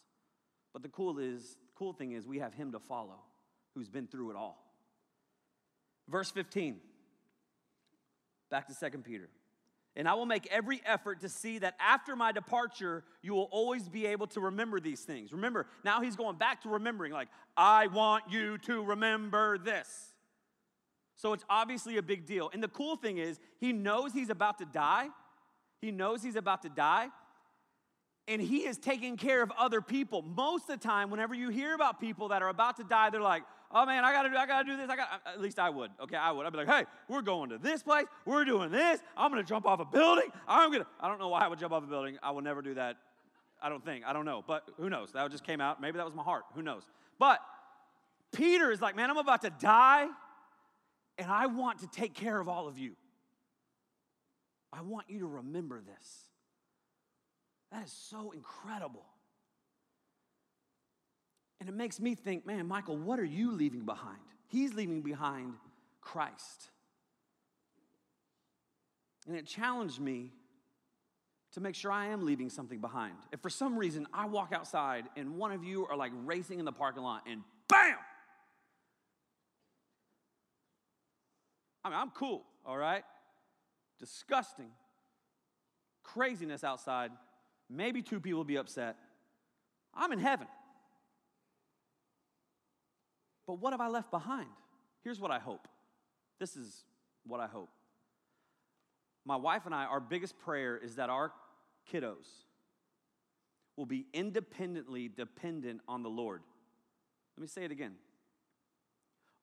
But 0.73 0.81
the 0.81 0.88
cool 0.88 1.19
is, 1.19 1.59
cool 1.75 1.93
thing 1.93 2.12
is 2.12 2.26
we 2.26 2.38
have 2.38 2.55
him 2.55 2.73
to 2.73 2.78
follow 2.78 3.21
who's 3.75 3.90
been 3.90 4.07
through 4.07 4.31
it 4.31 4.37
all. 4.37 4.73
Verse 6.09 6.31
15. 6.31 6.78
Back 8.50 8.69
to 8.69 8.75
Second 8.75 9.05
Peter. 9.05 9.28
And 9.99 10.09
I 10.09 10.14
will 10.14 10.26
make 10.26 10.47
every 10.47 10.81
effort 10.87 11.21
to 11.21 11.28
see 11.28 11.59
that 11.59 11.75
after 11.81 12.17
my 12.17 12.33
departure, 12.33 13.02
you 13.21 13.35
will 13.35 13.49
always 13.50 13.88
be 13.88 14.07
able 14.07 14.28
to 14.28 14.40
remember 14.40 14.81
these 14.81 15.00
things. 15.00 15.33
Remember, 15.33 15.67
now 15.85 16.00
he's 16.00 16.17
going 16.17 16.37
back 16.37 16.62
to 16.62 16.69
remembering, 16.69 17.12
like, 17.12 17.28
I 17.57 17.88
want 17.88 18.25
you 18.31 18.59
to 18.59 18.85
remember 18.85 19.59
this. 19.59 20.14
So 21.17 21.33
it's 21.33 21.45
obviously 21.50 21.97
a 21.97 22.02
big 22.02 22.26
deal. 22.26 22.49
And 22.55 22.62
the 22.62 22.69
cool 22.69 22.97
thing 22.97 23.19
is, 23.19 23.40
he 23.59 23.73
knows 23.73 24.12
he's 24.12 24.31
about 24.31 24.59
to 24.59 24.64
die. 24.67 25.09
He 25.83 25.90
knows 25.90 26.23
he's 26.23 26.37
about 26.37 26.62
to 26.62 26.69
die. 26.69 27.09
and 28.28 28.43
he 28.43 28.59
is 28.59 28.76
taking 28.76 29.17
care 29.17 29.43
of 29.43 29.50
other 29.59 29.81
people. 29.81 30.21
Most 30.23 30.69
of 30.69 30.78
the 30.78 30.87
time, 30.87 31.11
whenever 31.11 31.35
you 31.35 31.49
hear 31.49 31.75
about 31.75 31.99
people 31.99 32.28
that 32.28 32.43
are 32.43 32.50
about 32.50 32.76
to 32.76 32.85
die, 32.85 33.09
they're 33.09 33.23
like, 33.23 33.43
oh 33.71 33.87
man, 33.87 34.05
I 34.05 34.13
gotta 34.13 34.29
do, 34.29 34.37
I 34.37 34.47
gotta 34.47 34.65
do 34.65 34.77
this. 34.77 34.89
I 34.91 34.97
got 34.97 35.23
at 35.27 35.41
least 35.41 35.59
I 35.59 35.71
would. 35.71 35.91
Okay, 36.03 36.17
I 36.17 36.31
would. 36.33 36.47
I'd 36.47 36.53
be 36.53 36.59
like, 36.59 36.69
hey, 36.69 36.85
we're 37.09 37.23
going 37.23 37.51
to 37.51 37.59
this 37.59 37.83
place, 37.83 38.07
we're 38.25 38.45
doing 38.45 38.71
this, 38.71 39.01
I'm 39.17 39.31
gonna 39.31 39.43
jump 39.43 39.67
off 39.67 39.81
a 39.81 39.85
building. 39.85 40.31
I'm 40.47 40.73
gonna, 40.73 40.87
I 41.01 41.09
don't 41.09 41.19
know 41.19 41.29
why 41.29 41.41
I 41.41 41.49
would 41.49 41.59
jump 41.59 41.73
off 41.73 41.83
a 41.85 41.87
building. 41.87 42.19
I 42.23 42.31
will 42.31 42.43
never 42.43 42.63
do 42.63 42.75
that. 42.75 42.97
I 43.61 43.69
don't 43.69 43.85
think. 43.85 44.05
I 44.07 44.13
don't 44.13 44.25
know. 44.25 44.45
But 44.47 44.69
who 44.77 44.89
knows? 44.89 45.13
That 45.13 45.31
just 45.31 45.45
came 45.45 45.61
out. 45.61 45.81
Maybe 45.81 45.97
that 45.97 46.05
was 46.05 46.15
my 46.15 46.23
heart. 46.23 46.45
Who 46.55 46.63
knows? 46.63 46.83
But 47.19 47.41
Peter 48.33 48.71
is 48.71 48.81
like, 48.81 48.95
man, 48.95 49.11
I'm 49.11 49.17
about 49.17 49.43
to 49.43 49.51
die, 49.51 50.07
and 51.19 51.31
I 51.31 51.47
want 51.47 51.81
to 51.81 51.89
take 51.89 52.15
care 52.15 52.39
of 52.39 52.49
all 52.49 52.69
of 52.69 52.79
you. 52.79 52.95
I 54.73 54.83
want 54.83 55.07
you 55.09 55.21
to 55.21 55.27
remember 55.27 55.81
this. 55.81 56.29
That 57.73 57.85
is 57.85 57.93
so 57.93 58.31
incredible. 58.31 59.07
And 61.61 61.69
it 61.69 61.75
makes 61.75 62.00
me 62.00 62.15
think, 62.15 62.47
man, 62.47 62.67
Michael, 62.67 62.97
what 62.97 63.19
are 63.19 63.25
you 63.25 63.53
leaving 63.53 63.85
behind? 63.85 64.19
He's 64.47 64.75
leaving 64.75 65.03
behind 65.03 65.55
Christ. 66.00 66.71
And 69.27 69.37
it 69.37 69.47
challenged 69.47 70.00
me 70.00 70.33
to 71.53 71.61
make 71.61 71.75
sure 71.75 71.91
I 71.91 72.07
am 72.07 72.25
leaving 72.25 72.50
something 72.50 72.79
behind. 72.79 73.15
If 73.33 73.41
for 73.41 73.50
some 73.50 73.77
reason 73.77 74.07
I 74.12 74.27
walk 74.27 74.53
outside 74.53 75.05
and 75.17 75.37
one 75.37 75.53
of 75.53 75.65
you 75.65 75.87
are 75.87 75.97
like 75.97 76.12
racing 76.25 76.59
in 76.59 76.65
the 76.65 76.73
parking 76.73 77.03
lot 77.03 77.23
and 77.29 77.43
bam! 77.69 77.97
I 81.85 81.91
mean, 81.91 81.99
I'm 81.99 82.11
cool, 82.11 82.45
all 82.67 82.77
right? 82.77 83.03
Disgusting. 83.99 84.71
Craziness 86.03 86.65
outside. 86.65 87.11
Maybe 87.71 88.03
two 88.03 88.21
people 88.21 88.38
will 88.38 88.45
be 88.45 88.57
upset. 88.57 88.97
I'm 89.95 90.12
in 90.12 90.19
heaven. 90.19 90.47
But 93.49 93.55
what 93.55 93.73
have 93.73 93.81
I 93.81 93.88
left 93.88 94.12
behind? 94.12 94.49
Here's 95.02 95.19
what 95.19 95.33
I 95.33 95.40
hope. 95.40 95.67
This 96.38 96.57
is 96.57 96.85
what 97.26 97.40
I 97.40 97.49
hope. 97.49 97.71
My 99.25 99.35
wife 99.35 99.67
and 99.67 99.75
I, 99.75 99.87
our 99.87 99.99
biggest 99.99 100.38
prayer 100.38 100.76
is 100.76 100.95
that 100.95 101.11
our 101.11 101.33
kiddos 101.93 102.28
will 103.76 103.87
be 103.87 104.07
independently 104.14 105.09
dependent 105.09 105.81
on 105.88 106.05
the 106.05 106.09
Lord. 106.09 106.43
Let 107.37 107.43
me 107.43 107.49
say 107.49 107.64
it 107.64 107.73
again. 107.73 107.95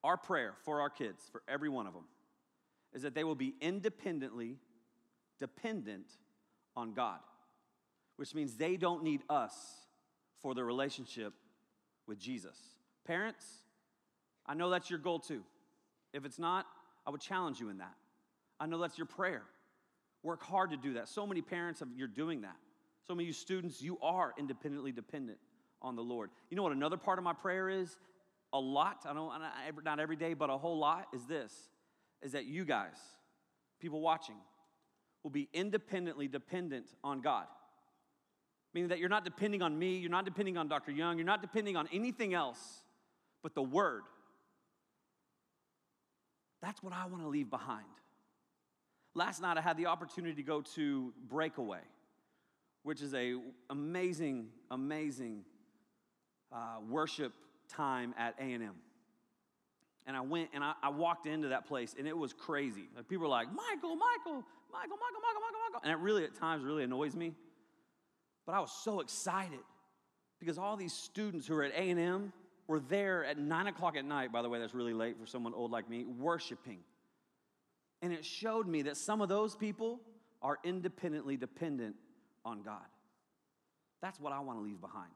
Our 0.02 0.16
prayer 0.16 0.54
for 0.64 0.80
our 0.80 0.88
kids, 0.88 1.28
for 1.30 1.42
every 1.46 1.68
one 1.68 1.86
of 1.86 1.92
them, 1.92 2.04
is 2.94 3.02
that 3.02 3.14
they 3.14 3.24
will 3.24 3.34
be 3.34 3.54
independently 3.60 4.56
dependent 5.38 6.06
on 6.74 6.94
God 6.94 7.18
which 8.16 8.34
means 8.34 8.56
they 8.56 8.76
don't 8.76 9.02
need 9.02 9.22
us 9.28 9.54
for 10.42 10.54
their 10.54 10.64
relationship 10.64 11.32
with 12.06 12.18
Jesus. 12.18 12.56
Parents, 13.06 13.44
I 14.46 14.54
know 14.54 14.70
that's 14.70 14.90
your 14.90 14.98
goal 14.98 15.18
too. 15.18 15.42
If 16.12 16.24
it's 16.24 16.38
not, 16.38 16.66
I 17.06 17.10
would 17.10 17.20
challenge 17.20 17.60
you 17.60 17.68
in 17.68 17.78
that. 17.78 17.94
I 18.58 18.66
know 18.66 18.78
that's 18.78 18.96
your 18.96 19.06
prayer. 19.06 19.42
Work 20.22 20.42
hard 20.42 20.70
to 20.70 20.76
do 20.76 20.94
that. 20.94 21.08
So 21.08 21.26
many 21.26 21.42
parents, 21.42 21.82
of, 21.82 21.88
you're 21.96 22.08
doing 22.08 22.42
that. 22.42 22.56
So 23.06 23.14
many 23.14 23.26
you 23.26 23.32
students, 23.32 23.80
you 23.80 23.98
are 24.02 24.34
independently 24.38 24.92
dependent 24.92 25.38
on 25.82 25.94
the 25.94 26.02
Lord. 26.02 26.30
You 26.50 26.56
know 26.56 26.62
what 26.62 26.72
another 26.72 26.96
part 26.96 27.18
of 27.18 27.24
my 27.24 27.32
prayer 27.32 27.68
is? 27.68 27.96
A 28.52 28.58
lot, 28.58 29.04
I 29.08 29.12
don't, 29.12 29.32
not 29.84 30.00
every 30.00 30.16
day, 30.16 30.34
but 30.34 30.50
a 30.50 30.56
whole 30.56 30.78
lot 30.78 31.08
is 31.12 31.24
this, 31.26 31.52
is 32.22 32.32
that 32.32 32.46
you 32.46 32.64
guys, 32.64 32.96
people 33.80 34.00
watching, 34.00 34.36
will 35.22 35.30
be 35.30 35.48
independently 35.52 36.28
dependent 36.28 36.86
on 37.04 37.20
God 37.20 37.46
meaning 38.76 38.90
that 38.90 38.98
you're 38.98 39.08
not 39.08 39.24
depending 39.24 39.62
on 39.62 39.78
me, 39.78 39.96
you're 39.96 40.10
not 40.10 40.26
depending 40.26 40.58
on 40.58 40.68
Dr. 40.68 40.92
Young, 40.92 41.16
you're 41.16 41.24
not 41.24 41.40
depending 41.40 41.78
on 41.78 41.88
anything 41.94 42.34
else 42.34 42.82
but 43.42 43.54
the 43.54 43.62
Word. 43.62 44.02
That's 46.66 46.82
what 46.82 46.92
I 46.92 47.06
want 47.06 47.22
to 47.22 47.28
leave 47.28 47.48
behind. 47.48 47.86
Last 49.14 49.40
night 49.40 49.56
I 49.56 49.60
had 49.60 49.76
the 49.76 49.86
opportunity 49.86 50.34
to 50.34 50.42
go 50.42 50.62
to 50.74 51.12
Breakaway, 51.28 51.78
which 52.82 53.00
is 53.00 53.14
a 53.14 53.36
amazing, 53.70 54.48
amazing 54.72 55.44
uh, 56.50 56.78
worship 56.90 57.32
time 57.68 58.16
at 58.18 58.34
A&M. 58.40 58.74
And 60.08 60.16
I 60.16 60.22
went 60.22 60.50
and 60.54 60.64
I, 60.64 60.72
I, 60.82 60.88
walked 60.88 61.26
into 61.26 61.48
that 61.48 61.66
place 61.66 61.94
and 61.96 62.08
it 62.08 62.18
was 62.18 62.32
crazy. 62.32 62.88
Like 62.96 63.08
people 63.08 63.26
were 63.26 63.30
like, 63.30 63.46
Michael, 63.46 63.94
Michael, 63.94 64.44
Michael, 64.72 64.96
Michael, 64.96 64.96
Michael, 64.98 65.40
Michael, 65.40 65.60
Michael. 65.72 65.80
And 65.84 65.92
it 65.92 65.98
really 65.98 66.24
at 66.24 66.34
times 66.34 66.64
really 66.64 66.82
annoys 66.82 67.14
me 67.14 67.34
but 68.46 68.54
I 68.54 68.60
was 68.60 68.70
so 68.70 69.00
excited 69.00 69.58
because 70.38 70.56
all 70.56 70.76
these 70.76 70.92
students 70.92 71.46
who 71.46 71.54
are 71.56 71.64
at 71.64 71.72
A&M 71.72 72.32
were 72.68 72.80
there 72.80 73.24
at 73.24 73.38
9 73.38 73.66
o'clock 73.68 73.96
at 73.96 74.04
night, 74.04 74.32
by 74.32 74.42
the 74.42 74.48
way, 74.48 74.58
that's 74.58 74.74
really 74.74 74.94
late 74.94 75.18
for 75.18 75.26
someone 75.26 75.54
old 75.54 75.70
like 75.70 75.88
me, 75.88 76.04
worshiping. 76.04 76.80
And 78.02 78.12
it 78.12 78.24
showed 78.24 78.66
me 78.66 78.82
that 78.82 78.96
some 78.96 79.20
of 79.20 79.28
those 79.28 79.54
people 79.54 80.00
are 80.42 80.58
independently 80.64 81.36
dependent 81.36 81.96
on 82.44 82.62
God. 82.62 82.84
That's 84.02 84.20
what 84.20 84.32
I 84.32 84.40
want 84.40 84.58
to 84.58 84.62
leave 84.62 84.80
behind. 84.80 85.10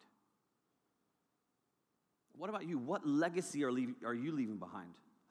What 2.37 2.49
about 2.49 2.67
you? 2.67 2.79
What 2.79 3.07
legacy 3.07 3.65
are, 3.65 3.73
leave, 3.73 3.95
are 4.05 4.15
you 4.15 4.33
leaving 4.33 4.57
behind? 4.57 4.89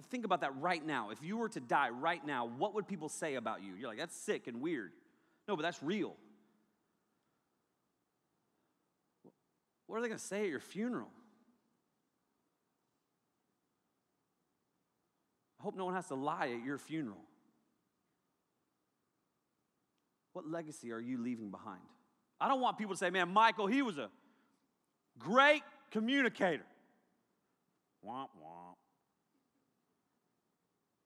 Think 0.09 0.25
about 0.25 0.41
that 0.41 0.55
right 0.59 0.85
now. 0.85 1.09
If 1.09 1.21
you 1.21 1.37
were 1.37 1.49
to 1.49 1.59
die 1.59 1.89
right 1.89 2.25
now, 2.25 2.49
what 2.57 2.73
would 2.75 2.87
people 2.87 3.09
say 3.09 3.35
about 3.35 3.63
you? 3.63 3.73
You're 3.75 3.89
like, 3.89 3.97
that's 3.97 4.15
sick 4.15 4.47
and 4.47 4.61
weird. 4.61 4.91
No, 5.47 5.55
but 5.55 5.63
that's 5.63 5.81
real. 5.83 6.15
What 9.87 9.97
are 9.97 10.01
they 10.01 10.07
going 10.07 10.19
to 10.19 10.25
say 10.25 10.43
at 10.43 10.49
your 10.49 10.59
funeral? 10.59 11.09
I 15.59 15.63
hope 15.63 15.75
no 15.75 15.85
one 15.85 15.93
has 15.93 16.07
to 16.07 16.15
lie 16.15 16.49
at 16.49 16.65
your 16.65 16.77
funeral. 16.77 17.17
What 20.33 20.47
legacy 20.49 20.91
are 20.91 20.99
you 20.99 21.21
leaving 21.21 21.49
behind? 21.49 21.81
I 22.39 22.47
don't 22.47 22.61
want 22.61 22.77
people 22.77 22.93
to 22.93 22.97
say, 22.97 23.09
man, 23.09 23.29
Michael, 23.29 23.67
he 23.67 23.81
was 23.81 23.97
a 23.97 24.09
great 25.17 25.63
communicator. 25.91 26.63
Womp 28.05 28.29
womp. 28.41 28.75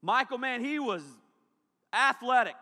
Michael, 0.03 0.37
man, 0.37 0.63
he 0.63 0.77
was 0.79 1.01
athletic. 1.91 2.55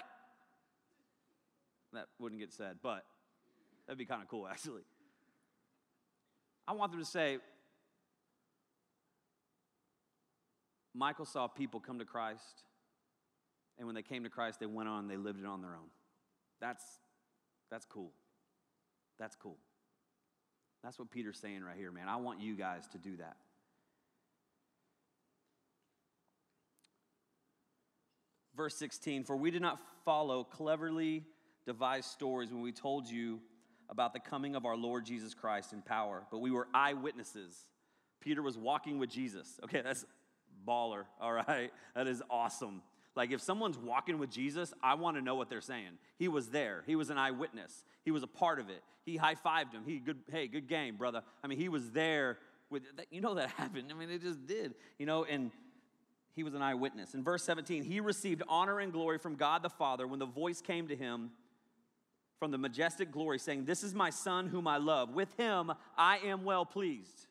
That 1.92 2.08
wouldn't 2.20 2.40
get 2.40 2.54
said, 2.54 2.78
but 2.82 3.04
that'd 3.86 3.98
be 3.98 4.06
kind 4.06 4.22
of 4.22 4.30
cool, 4.30 4.48
actually. 4.48 4.84
I 6.66 6.74
want 6.74 6.92
them 6.92 7.02
to 7.02 7.06
say, 7.06 7.40
Michael 10.94 11.26
saw 11.26 11.48
people 11.48 11.80
come 11.80 12.00
to 12.00 12.06
Christ, 12.06 12.64
and 13.78 13.88
when 13.88 13.96
they 13.96 14.02
came 14.02 14.24
to 14.24 14.30
Christ, 14.30 14.60
they 14.60 14.66
went 14.66 14.90
on, 14.90 15.08
they 15.08 15.18
lived 15.18 15.40
it 15.40 15.46
on 15.46 15.62
their 15.62 15.72
own. 15.72 15.90
That's, 16.60 16.84
that's 17.70 17.86
cool. 17.86 18.12
That's 19.20 19.36
cool. 19.36 19.58
That's 20.84 20.98
what 21.00 21.12
Peter's 21.12 21.40
saying 21.40 21.64
right 21.64 21.78
here, 21.78 21.92
man. 21.92 22.10
I 22.10 22.16
want 22.18 22.42
you 22.42 22.56
guys 22.56 22.88
to 22.90 22.98
do 22.98 23.18
that. 23.18 23.38
Verse 28.56 28.76
16 28.76 29.24
For 29.24 29.36
we 29.36 29.52
did 29.52 29.62
not 29.62 29.80
follow 30.06 30.44
cleverly 30.44 31.24
devised 31.66 32.10
stories 32.10 32.52
when 32.52 32.62
we 32.62 32.72
told 32.72 33.08
you 33.08 33.40
about 33.90 34.14
the 34.14 34.20
coming 34.20 34.56
of 34.56 34.66
our 34.66 34.78
Lord 34.78 35.06
Jesus 35.06 35.34
Christ 35.34 35.74
in 35.74 35.82
power, 35.82 36.24
but 36.32 36.40
we 36.40 36.52
were 36.52 36.68
eyewitnesses. 36.74 37.56
Peter 38.22 38.42
was 38.42 38.58
walking 38.58 39.00
with 39.00 39.10
Jesus. 39.10 39.60
Okay, 39.64 39.82
that's 39.82 40.06
baller, 40.68 41.04
all 41.22 41.34
right? 41.34 41.72
That 41.96 42.08
is 42.08 42.22
awesome. 42.30 42.82
Like, 43.16 43.32
if 43.32 43.42
someone's 43.42 43.78
walking 43.78 44.20
with 44.20 44.30
Jesus, 44.30 44.74
I 44.82 44.94
want 44.94 45.18
to 45.18 45.22
know 45.22 45.36
what 45.36 45.50
they're 45.50 45.62
saying. 45.62 45.98
He 46.18 46.28
was 46.28 46.48
there, 46.48 46.84
he 46.88 46.96
was 46.96 47.10
an 47.10 47.18
eyewitness, 47.18 47.84
he 48.04 48.12
was 48.12 48.24
a 48.24 48.28
part 48.28 48.60
of 48.60 48.70
it. 48.70 48.84
He 49.04 49.18
high 49.18 49.36
fived 49.36 49.74
him. 49.74 49.82
He, 49.86 49.98
good, 49.98 50.20
hey, 50.32 50.48
good 50.48 50.68
game, 50.68 50.96
brother. 50.96 51.24
I 51.44 51.48
mean, 51.48 51.58
he 51.58 51.70
was 51.70 51.90
there 51.90 52.38
with, 52.70 52.84
you 53.10 53.20
know, 53.20 53.34
that 53.36 53.50
happened. 53.58 53.88
I 53.92 53.96
mean, 53.96 54.12
it 54.12 54.22
just 54.22 54.46
did, 54.46 54.76
you 55.00 55.06
know, 55.06 55.26
and 55.26 55.52
he 56.34 56.44
was 56.44 56.54
an 56.54 56.62
eyewitness. 56.62 57.14
In 57.14 57.24
verse 57.24 57.44
17, 57.44 57.84
he 57.84 58.00
received 58.00 58.44
honor 58.48 58.80
and 58.80 58.94
glory 58.94 59.18
from 59.18 59.36
God 59.36 59.64
the 59.64 59.70
Father 59.70 60.08
when 60.08 60.20
the 60.20 60.26
voice 60.26 60.62
came 60.62 60.88
to 60.88 60.96
him 60.96 61.32
from 62.40 62.52
the 62.52 62.58
majestic 62.58 63.12
glory, 63.12 63.38
saying, 63.38 63.66
This 63.66 63.84
is 63.84 63.94
my 63.94 64.10
son 64.10 64.48
whom 64.48 64.68
I 64.68 64.78
love. 64.78 65.14
With 65.14 65.36
him 65.38 65.72
I 65.98 66.20
am 66.20 66.44
well 66.44 66.66
pleased. 66.66 67.28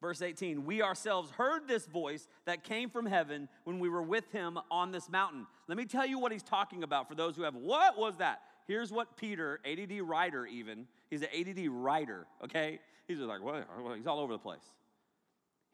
Verse 0.00 0.22
18, 0.22 0.64
we 0.64 0.80
ourselves 0.80 1.30
heard 1.30 1.68
this 1.68 1.84
voice 1.84 2.26
that 2.46 2.64
came 2.64 2.88
from 2.88 3.04
heaven 3.04 3.48
when 3.64 3.78
we 3.78 3.88
were 3.88 4.02
with 4.02 4.30
him 4.32 4.58
on 4.70 4.92
this 4.92 5.10
mountain. 5.10 5.46
Let 5.68 5.76
me 5.76 5.84
tell 5.84 6.06
you 6.06 6.18
what 6.18 6.32
he's 6.32 6.42
talking 6.42 6.82
about 6.82 7.06
for 7.06 7.14
those 7.14 7.36
who 7.36 7.42
have, 7.42 7.54
what 7.54 7.98
was 7.98 8.16
that? 8.16 8.40
Here's 8.66 8.90
what 8.90 9.16
Peter, 9.16 9.60
ADD 9.64 10.00
writer 10.00 10.46
even, 10.46 10.86
he's 11.10 11.22
an 11.22 11.28
ADD 11.36 11.68
writer, 11.68 12.26
okay? 12.42 12.80
He's 13.06 13.18
just 13.18 13.28
like, 13.28 13.42
what? 13.42 13.66
He's 13.96 14.06
all 14.06 14.20
over 14.20 14.32
the 14.32 14.38
place. 14.38 14.62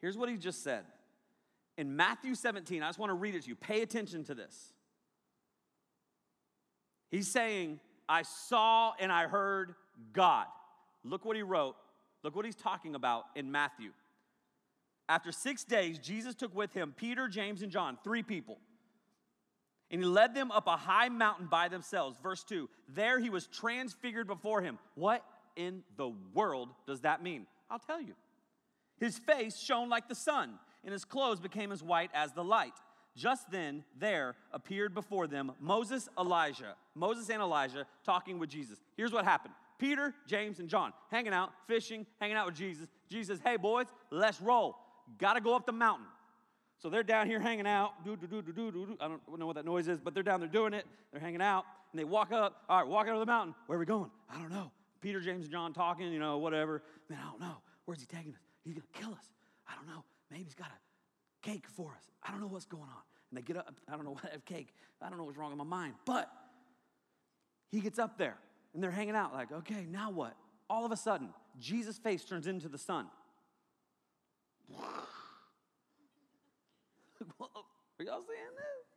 Here's 0.01 0.17
what 0.17 0.27
he 0.27 0.35
just 0.35 0.61
said. 0.61 0.83
In 1.77 1.95
Matthew 1.95 2.35
17, 2.35 2.83
I 2.83 2.87
just 2.87 2.99
want 2.99 3.11
to 3.11 3.13
read 3.13 3.35
it 3.35 3.43
to 3.43 3.49
you. 3.49 3.55
Pay 3.55 3.81
attention 3.81 4.23
to 4.25 4.35
this. 4.35 4.73
He's 7.09 7.29
saying, 7.29 7.79
I 8.09 8.23
saw 8.23 8.93
and 8.99 9.11
I 9.11 9.27
heard 9.27 9.75
God. 10.11 10.47
look 11.03 11.23
what 11.23 11.37
he 11.37 11.43
wrote. 11.43 11.75
Look 12.23 12.35
what 12.35 12.45
he's 12.45 12.55
talking 12.55 12.95
about 12.95 13.25
in 13.35 13.51
Matthew. 13.51 13.91
After 15.09 15.31
six 15.31 15.63
days, 15.63 15.99
Jesus 15.99 16.35
took 16.35 16.53
with 16.55 16.73
him 16.73 16.93
Peter, 16.97 17.27
James, 17.27 17.61
and 17.61 17.71
John, 17.71 17.97
three 18.03 18.23
people. 18.23 18.57
And 19.89 20.01
he 20.01 20.07
led 20.07 20.35
them 20.35 20.51
up 20.51 20.67
a 20.67 20.75
high 20.75 21.07
mountain 21.09 21.47
by 21.47 21.69
themselves. 21.69 22.17
Verse 22.21 22.43
2 22.43 22.69
There 22.89 23.19
he 23.19 23.29
was 23.29 23.47
transfigured 23.47 24.27
before 24.27 24.61
him. 24.61 24.79
What 24.95 25.23
in 25.55 25.83
the 25.95 26.11
world 26.33 26.69
does 26.85 27.01
that 27.01 27.23
mean? 27.23 27.47
I'll 27.69 27.79
tell 27.79 28.01
you. 28.01 28.13
His 28.99 29.17
face 29.17 29.57
shone 29.57 29.89
like 29.89 30.09
the 30.09 30.15
sun, 30.15 30.53
and 30.83 30.91
his 30.91 31.05
clothes 31.05 31.39
became 31.39 31.71
as 31.71 31.83
white 31.83 32.09
as 32.13 32.33
the 32.33 32.43
light. 32.43 32.73
Just 33.15 33.49
then, 33.49 33.83
there 33.97 34.35
appeared 34.51 34.93
before 34.93 35.25
them 35.27 35.51
Moses, 35.59 36.07
Elijah, 36.19 36.75
Moses 36.93 37.29
and 37.29 37.41
Elijah 37.41 37.85
talking 38.03 38.39
with 38.39 38.49
Jesus. 38.49 38.79
Here's 38.95 39.11
what 39.11 39.23
happened 39.23 39.53
Peter, 39.79 40.13
James, 40.27 40.59
and 40.59 40.69
John 40.69 40.93
hanging 41.09 41.33
out, 41.33 41.51
fishing, 41.67 42.05
hanging 42.19 42.35
out 42.35 42.47
with 42.47 42.55
Jesus. 42.55 42.87
Jesus 43.09 43.39
Hey, 43.43 43.57
boys, 43.57 43.87
let's 44.11 44.41
roll. 44.41 44.77
Gotta 45.17 45.41
go 45.41 45.55
up 45.55 45.65
the 45.65 45.71
mountain. 45.71 46.07
So 46.79 46.89
they're 46.89 47.03
down 47.03 47.27
here 47.27 47.39
hanging 47.39 47.65
out. 47.65 48.03
Do, 48.05 48.15
do, 48.15 48.27
do, 48.27 48.41
do, 48.41 48.51
do, 48.53 48.71
do. 48.71 48.97
I 48.99 49.07
don't 49.07 49.39
know 49.39 49.47
what 49.47 49.55
that 49.55 49.65
noise 49.65 49.87
is, 49.87 49.99
but 49.99 50.13
they're 50.13 50.23
down 50.23 50.39
there 50.39 50.49
doing 50.49 50.73
it. 50.73 50.85
They're 51.11 51.21
hanging 51.21 51.41
out, 51.41 51.65
and 51.91 51.99
they 51.99 52.03
walk 52.03 52.31
up. 52.31 52.63
All 52.69 52.79
right, 52.79 52.87
walk 52.87 53.07
out 53.07 53.13
of 53.13 53.19
the 53.19 53.25
mountain. 53.25 53.55
Where 53.65 53.77
are 53.77 53.79
we 53.79 53.85
going? 53.85 54.11
I 54.29 54.39
don't 54.39 54.51
know. 54.51 54.71
Peter, 55.01 55.19
James, 55.19 55.43
and 55.43 55.51
John 55.51 55.73
talking, 55.73 56.11
you 56.11 56.19
know, 56.19 56.37
whatever. 56.37 56.83
Man, 57.09 57.19
I 57.21 57.29
don't 57.29 57.39
know. 57.39 57.57
Where's 57.85 57.99
he 57.99 58.05
taking 58.05 58.33
us? 58.33 58.41
He's 58.63 58.73
going 58.73 58.83
to 58.93 58.99
kill 58.99 59.11
us. 59.11 59.25
I 59.67 59.73
don't 59.75 59.87
know. 59.87 60.03
Maybe 60.29 60.43
he's 60.43 60.55
got 60.55 60.67
a 60.67 61.47
cake 61.47 61.65
for 61.67 61.91
us. 61.95 62.03
I 62.23 62.31
don't 62.31 62.41
know 62.41 62.47
what's 62.47 62.65
going 62.65 62.83
on. 62.83 63.01
And 63.31 63.37
they 63.37 63.41
get 63.41 63.57
up. 63.57 63.73
I 63.87 63.95
don't 63.95 64.05
know 64.05 64.11
what 64.11 64.25
I 64.25 64.29
have 64.31 64.45
cake. 64.45 64.73
I 65.01 65.09
don't 65.09 65.17
know 65.17 65.23
what's 65.23 65.37
wrong 65.37 65.51
in 65.51 65.57
my 65.57 65.63
mind. 65.63 65.93
But 66.05 66.29
he 67.71 67.79
gets 67.79 67.99
up 67.99 68.17
there, 68.17 68.37
and 68.73 68.83
they're 68.83 68.91
hanging 68.91 69.15
out 69.15 69.33
like, 69.33 69.51
okay, 69.51 69.85
now 69.89 70.11
what? 70.11 70.35
All 70.69 70.85
of 70.85 70.91
a 70.91 70.97
sudden, 70.97 71.29
Jesus' 71.59 71.97
face 71.97 72.23
turns 72.23 72.47
into 72.47 72.67
the 72.67 72.77
sun. 72.77 73.07
Are 77.99 78.03
y'all 78.03 78.21
seeing 78.27 78.55
this? 78.55 78.87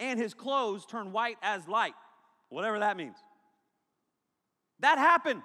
And 0.00 0.18
his 0.18 0.34
clothes 0.34 0.84
turn 0.86 1.12
white 1.12 1.38
as 1.42 1.66
light, 1.68 1.94
whatever 2.48 2.78
that 2.80 2.96
means. 2.96 3.16
That 4.80 4.98
happened. 4.98 5.42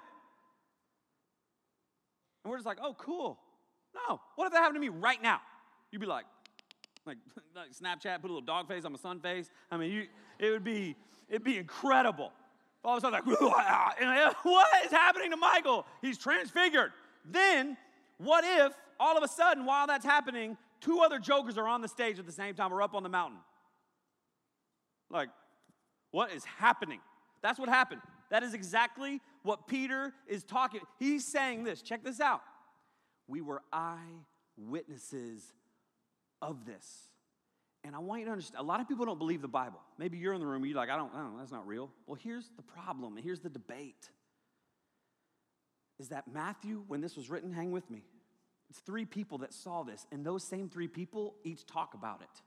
And 2.44 2.50
we're 2.50 2.56
just 2.56 2.66
like, 2.66 2.78
oh, 2.82 2.94
cool. 2.98 3.38
No. 3.94 4.20
What 4.36 4.46
if 4.46 4.52
that 4.52 4.58
happened 4.58 4.76
to 4.76 4.80
me 4.80 4.88
right 4.88 5.22
now? 5.22 5.40
You'd 5.90 6.00
be 6.00 6.06
like, 6.06 6.24
like, 7.06 7.18
like 7.56 7.70
Snapchat, 7.70 8.20
put 8.20 8.30
a 8.30 8.34
little 8.34 8.40
dog 8.40 8.68
face 8.68 8.84
on 8.84 8.92
my 8.92 8.98
sun 8.98 9.20
face. 9.20 9.50
I 9.70 9.76
mean, 9.76 9.92
you, 9.92 10.06
it 10.38 10.50
would 10.50 10.64
be, 10.64 10.96
it'd 11.28 11.44
be 11.44 11.56
incredible. 11.56 12.32
All 12.84 12.96
of 12.96 12.98
a 12.98 13.06
sudden, 13.06 13.20
like, 13.26 13.40
what 14.44 14.66
is 14.84 14.90
happening 14.90 15.30
to 15.30 15.36
Michael? 15.36 15.84
He's 16.00 16.16
transfigured. 16.18 16.92
Then, 17.24 17.76
what 18.18 18.44
if 18.44 18.72
all 19.00 19.16
of 19.16 19.22
a 19.22 19.28
sudden, 19.28 19.64
while 19.64 19.86
that's 19.86 20.04
happening, 20.04 20.56
two 20.80 21.00
other 21.00 21.18
jokers 21.18 21.56
are 21.58 21.68
on 21.68 21.80
the 21.80 21.88
stage 21.88 22.18
at 22.18 22.26
the 22.26 22.32
same 22.32 22.54
time 22.54 22.72
or 22.72 22.82
up 22.82 22.94
on 22.94 23.02
the 23.02 23.08
mountain? 23.08 23.38
Like, 25.10 25.28
what 26.10 26.32
is 26.32 26.44
happening? 26.44 27.00
That's 27.42 27.58
what 27.58 27.68
happened. 27.68 28.00
That 28.30 28.42
is 28.42 28.54
exactly 28.54 29.20
what 29.42 29.66
Peter 29.66 30.12
is 30.26 30.44
talking. 30.44 30.80
He's 30.98 31.26
saying 31.26 31.64
this. 31.64 31.80
Check 31.80 32.04
this 32.04 32.20
out. 32.20 32.42
We 33.26 33.40
were 33.40 33.62
eyewitnesses 33.72 35.52
of 36.42 36.64
this. 36.66 37.08
And 37.84 37.94
I 37.94 38.00
want 38.00 38.20
you 38.20 38.26
to 38.26 38.32
understand, 38.32 38.60
a 38.60 38.66
lot 38.66 38.80
of 38.80 38.88
people 38.88 39.06
don't 39.06 39.18
believe 39.18 39.40
the 39.40 39.48
Bible. 39.48 39.80
Maybe 39.98 40.18
you're 40.18 40.34
in 40.34 40.40
the 40.40 40.46
room, 40.46 40.64
you're 40.66 40.76
like, 40.76 40.90
I 40.90 40.96
don't, 40.96 41.14
I 41.14 41.18
don't, 41.18 41.38
that's 41.38 41.52
not 41.52 41.66
real. 41.66 41.90
Well, 42.06 42.18
here's 42.20 42.50
the 42.56 42.62
problem, 42.62 43.16
and 43.16 43.24
here's 43.24 43.40
the 43.40 43.48
debate. 43.48 44.10
Is 45.98 46.08
that 46.08 46.32
Matthew, 46.32 46.84
when 46.86 47.00
this 47.00 47.16
was 47.16 47.28
written, 47.28 47.52
hang 47.52 47.72
with 47.72 47.90
me, 47.90 48.02
it's 48.70 48.80
three 48.80 49.04
people 49.04 49.38
that 49.38 49.52
saw 49.52 49.82
this, 49.82 50.06
and 50.12 50.24
those 50.24 50.44
same 50.44 50.68
three 50.68 50.88
people 50.88 51.34
each 51.42 51.66
talk 51.66 51.94
about 51.94 52.20
it. 52.22 52.42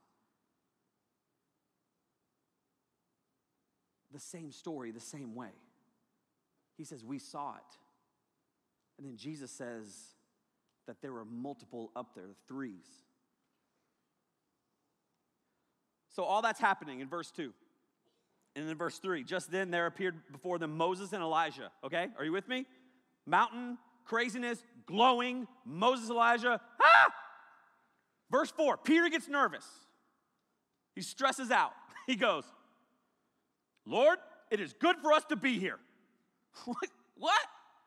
The 4.13 4.19
same 4.19 4.51
story, 4.51 4.91
the 4.91 4.99
same 4.99 5.35
way. 5.35 5.51
He 6.77 6.83
says, 6.83 7.03
We 7.03 7.17
saw 7.17 7.55
it. 7.55 7.77
And 8.97 9.07
then 9.07 9.17
Jesus 9.17 9.51
says 9.51 9.85
that 10.85 11.01
there 11.01 11.11
were 11.11 11.25
multiple 11.25 11.91
up 11.95 12.13
there, 12.13 12.27
the 12.27 12.35
threes. 12.47 12.85
So 16.09 16.23
all 16.23 16.41
that's 16.41 16.59
happening 16.59 16.99
in 16.99 17.07
verse 17.07 17.31
2. 17.31 17.53
And 18.55 18.69
in 18.69 18.77
verse 18.77 18.99
3, 18.99 19.23
just 19.23 19.49
then 19.49 19.71
there 19.71 19.85
appeared 19.85 20.15
before 20.31 20.59
them 20.59 20.75
Moses 20.75 21.13
and 21.13 21.23
Elijah. 21.23 21.71
Okay? 21.83 22.09
Are 22.17 22.25
you 22.25 22.33
with 22.33 22.49
me? 22.49 22.65
Mountain, 23.25 23.77
craziness, 24.05 24.63
glowing, 24.85 25.47
Moses, 25.65 26.09
Elijah. 26.09 26.59
Ah! 26.81 27.13
Verse 28.29 28.51
4, 28.51 28.77
Peter 28.77 29.09
gets 29.09 29.27
nervous. 29.27 29.65
He 30.95 31.01
stresses 31.01 31.51
out. 31.51 31.71
He 32.07 32.15
goes, 32.15 32.43
Lord, 33.85 34.17
it 34.49 34.59
is 34.59 34.73
good 34.73 34.97
for 34.97 35.13
us 35.13 35.23
to 35.25 35.35
be 35.35 35.59
here. 35.59 35.77
what? 36.65 37.39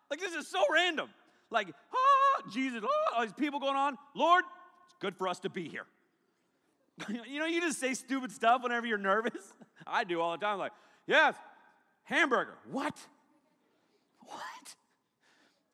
Like, 0.09 0.20
this 0.20 0.33
is 0.35 0.47
so 0.47 0.62
random. 0.73 1.09
Like, 1.51 1.68
ah, 1.92 2.51
Jesus, 2.53 2.83
ah, 2.85 3.16
all 3.16 3.23
these 3.23 3.33
people 3.33 3.59
going 3.59 3.75
on. 3.75 3.99
Lord, 4.14 4.44
it's 4.87 4.94
good 5.01 5.16
for 5.16 5.27
us 5.27 5.40
to 5.40 5.51
be 5.51 5.68
here. 5.68 5.85
you 7.29 7.40
know, 7.40 7.47
you 7.47 7.61
just 7.61 7.81
say 7.81 7.92
stupid 7.92 8.31
stuff 8.31 8.62
whenever 8.62 8.87
you're 8.87 8.99
nervous. 8.99 9.53
I 9.87 10.05
do 10.05 10.20
all 10.20 10.31
the 10.31 10.38
time. 10.38 10.59
Like, 10.59 10.73
yes, 11.07 11.35
hamburger. 12.05 12.55
What? 12.70 12.97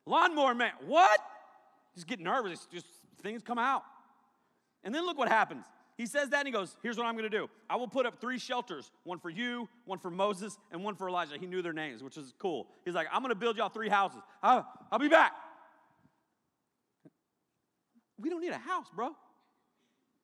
Lawnmower 0.07 0.55
man. 0.55 0.73
What? 0.87 1.21
Just 1.95 2.07
get 2.07 2.21
nervous. 2.21 2.67
Just 2.73 2.87
things 3.23 3.43
come 3.43 3.59
out. 3.59 3.83
And 4.85 4.95
then 4.95 5.05
look 5.05 5.19
what 5.19 5.29
happens. 5.29 5.65
He 5.97 6.07
says 6.07 6.31
that 6.31 6.39
and 6.39 6.47
he 6.47 6.53
goes, 6.53 6.77
Here's 6.83 6.97
what 6.97 7.07
I'm 7.07 7.15
going 7.15 7.31
to 7.31 7.39
do. 7.39 7.51
I 7.69 7.77
will 7.77 7.89
put 7.89 8.07
up 8.07 8.21
three 8.21 8.39
shelters 8.39 8.91
one 9.05 9.19
for 9.19 9.29
you, 9.29 9.69
one 9.85 9.99
for 9.99 10.11
Moses, 10.11 10.57
and 10.73 10.83
one 10.83 10.95
for 10.95 11.09
Elijah. 11.09 11.37
He 11.39 11.47
knew 11.47 11.61
their 11.61 11.75
names, 11.75 12.03
which 12.03 12.17
is 12.17 12.33
cool. 12.39 12.69
He's 12.85 12.95
like, 12.95 13.07
I'm 13.13 13.21
going 13.21 13.31
to 13.31 13.39
build 13.39 13.59
y'all 13.59 13.69
three 13.69 13.91
houses. 13.91 14.23
I'll, 14.43 14.67
I'll 14.91 14.99
be 14.99 15.09
back. 15.09 15.33
We 18.19 18.31
don't 18.31 18.41
need 18.41 18.53
a 18.53 18.59
house, 18.59 18.87
bro. 18.95 19.11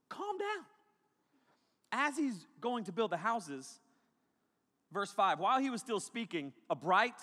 Calm 0.08 0.38
down. 0.38 0.64
As 1.92 2.16
he's 2.16 2.46
going 2.60 2.84
to 2.84 2.92
build 2.92 3.10
the 3.10 3.16
houses, 3.16 3.80
verse 4.92 5.12
5 5.12 5.38
while 5.38 5.60
he 5.60 5.70
was 5.70 5.80
still 5.80 6.00
speaking, 6.00 6.52
a 6.70 6.74
bright 6.74 7.14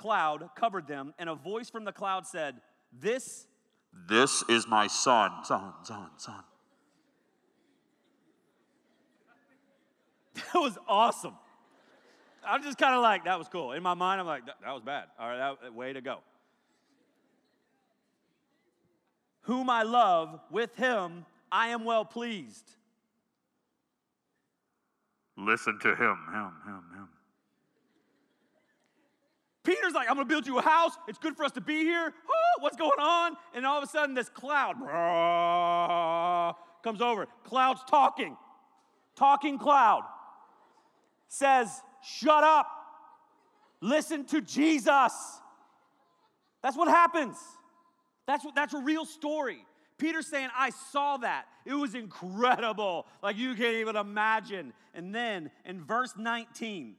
cloud 0.00 0.48
covered 0.56 0.88
them, 0.88 1.12
and 1.18 1.28
a 1.28 1.34
voice 1.34 1.68
from 1.68 1.84
the 1.84 1.92
cloud 1.92 2.26
said, 2.26 2.56
This, 2.98 3.46
this 4.08 4.42
is 4.48 4.66
my 4.66 4.86
son, 4.86 5.30
son, 5.44 5.74
son, 5.82 6.10
son. 6.16 6.44
That 10.34 10.54
was 10.54 10.78
awesome. 10.88 11.34
I'm 12.46 12.62
just 12.62 12.78
kind 12.78 12.94
of 12.94 13.02
like, 13.02 13.24
that 13.24 13.38
was 13.38 13.48
cool. 13.48 13.72
In 13.72 13.82
my 13.82 13.92
mind, 13.92 14.20
I'm 14.20 14.26
like, 14.26 14.46
that, 14.46 14.56
that 14.64 14.72
was 14.72 14.82
bad. 14.82 15.04
All 15.18 15.28
right, 15.28 15.56
that, 15.62 15.74
way 15.74 15.92
to 15.92 16.00
go. 16.00 16.18
Whom 19.42 19.68
I 19.68 19.82
love, 19.82 20.40
with 20.50 20.74
him 20.76 21.26
I 21.52 21.68
am 21.68 21.84
well 21.84 22.04
pleased. 22.04 22.70
Listen 25.36 25.78
to 25.80 25.88
him, 25.88 26.16
him, 26.32 26.52
him, 26.64 26.84
him. 26.94 27.08
Peter's 29.70 29.92
like, 29.92 30.10
I'm 30.10 30.16
gonna 30.16 30.26
build 30.26 30.48
you 30.48 30.58
a 30.58 30.62
house. 30.62 30.92
It's 31.06 31.18
good 31.18 31.36
for 31.36 31.44
us 31.44 31.52
to 31.52 31.60
be 31.60 31.84
here. 31.84 32.12
Oh, 32.28 32.60
what's 32.60 32.76
going 32.76 32.98
on? 32.98 33.36
And 33.54 33.64
all 33.64 33.78
of 33.78 33.84
a 33.84 33.86
sudden, 33.86 34.16
this 34.16 34.28
cloud 34.28 34.74
comes 36.82 37.00
over. 37.00 37.28
Cloud's 37.44 37.82
talking. 37.88 38.36
Talking 39.14 39.58
cloud 39.58 40.02
says, 41.28 41.68
Shut 42.02 42.42
up. 42.42 42.66
Listen 43.80 44.24
to 44.26 44.40
Jesus. 44.40 45.12
That's 46.62 46.76
what 46.76 46.88
happens. 46.88 47.36
That's, 48.26 48.44
what, 48.44 48.56
that's 48.56 48.74
a 48.74 48.80
real 48.80 49.04
story. 49.04 49.64
Peter's 49.98 50.26
saying, 50.26 50.48
I 50.56 50.70
saw 50.70 51.18
that. 51.18 51.44
It 51.64 51.74
was 51.74 51.94
incredible. 51.94 53.06
Like 53.22 53.36
you 53.36 53.54
can't 53.54 53.76
even 53.76 53.94
imagine. 53.94 54.72
And 54.94 55.14
then 55.14 55.52
in 55.64 55.84
verse 55.84 56.14
19, 56.16 56.96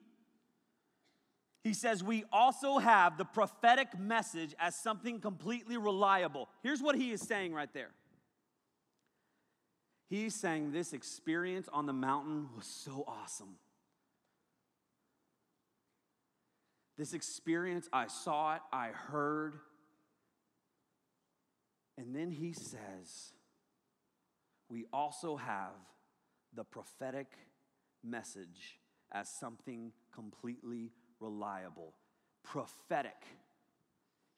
he 1.64 1.74
says, 1.74 2.04
We 2.04 2.24
also 2.32 2.80
have 2.80 3.18
the 3.18 3.26
prophetic 3.26 3.98
message 4.00 4.56
as 4.60 4.76
something 4.76 5.20
completely 5.20 5.78
reliable. 5.78 6.50
Here's 6.64 6.82
what 6.82 6.96
he 6.96 7.12
is 7.12 7.22
saying 7.22 7.54
right 7.54 7.72
there. 7.74 7.92
He's 10.10 10.36
saying 10.36 10.72
this 10.72 10.92
experience 10.92 11.70
on 11.72 11.86
the 11.86 11.94
mountain 11.94 12.50
was 12.56 12.66
so 12.66 13.06
awesome. 13.08 13.56
This 16.98 17.14
experience, 17.14 17.88
I 17.94 18.08
saw 18.08 18.56
it, 18.56 18.62
I 18.74 18.90
heard. 18.90 19.56
And 21.98 22.16
then 22.16 22.32
he 22.32 22.52
says, 22.52 23.34
we 24.70 24.86
also 24.92 25.38
have 25.38 25.74
the 26.54 26.64
prophetic 26.64 27.28
message 28.04 28.80
as 29.12 29.30
something 29.30 29.92
completely 30.14 30.92
reliable. 31.22 31.94
prophetic. 32.44 33.24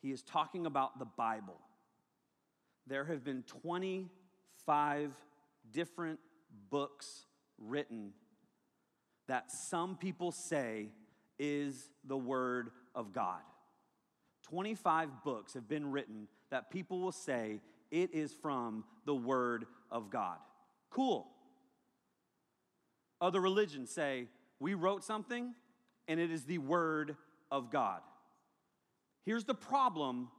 He 0.02 0.12
is 0.12 0.22
talking 0.22 0.66
about 0.66 1.00
the 1.00 1.06
Bible. 1.06 1.60
There 2.86 3.06
have 3.06 3.24
been 3.24 3.44
25 3.44 5.14
different 5.72 6.20
books 6.70 7.26
written 7.58 8.12
that 9.28 9.52
some 9.52 9.96
people 9.96 10.32
say 10.32 10.90
is 11.40 11.90
the 12.04 12.18
Word 12.18 12.72
of 12.94 13.14
God. 13.14 13.42
25 14.44 15.24
books 15.24 15.54
have 15.54 15.70
been 15.70 15.92
written 15.92 16.28
that 16.52 16.70
people 16.70 17.00
will 17.00 17.14
say 17.14 17.62
it 17.90 18.14
is 18.14 18.34
from 18.34 18.84
the 19.06 19.16
Word 19.16 19.66
of 19.90 20.10
God. 20.10 20.38
Cool. 20.90 21.26
Other 23.22 23.40
religions 23.40 23.90
say 23.90 24.28
we 24.60 24.74
wrote 24.74 25.04
something 25.04 25.56
and 26.08 26.20
it 26.20 26.32
is 26.32 26.44
the 26.44 26.58
Word 26.58 27.16
of 27.52 27.72
God. 27.72 28.02
Here's 29.26 29.46
the 29.46 29.54
problem 29.54 30.30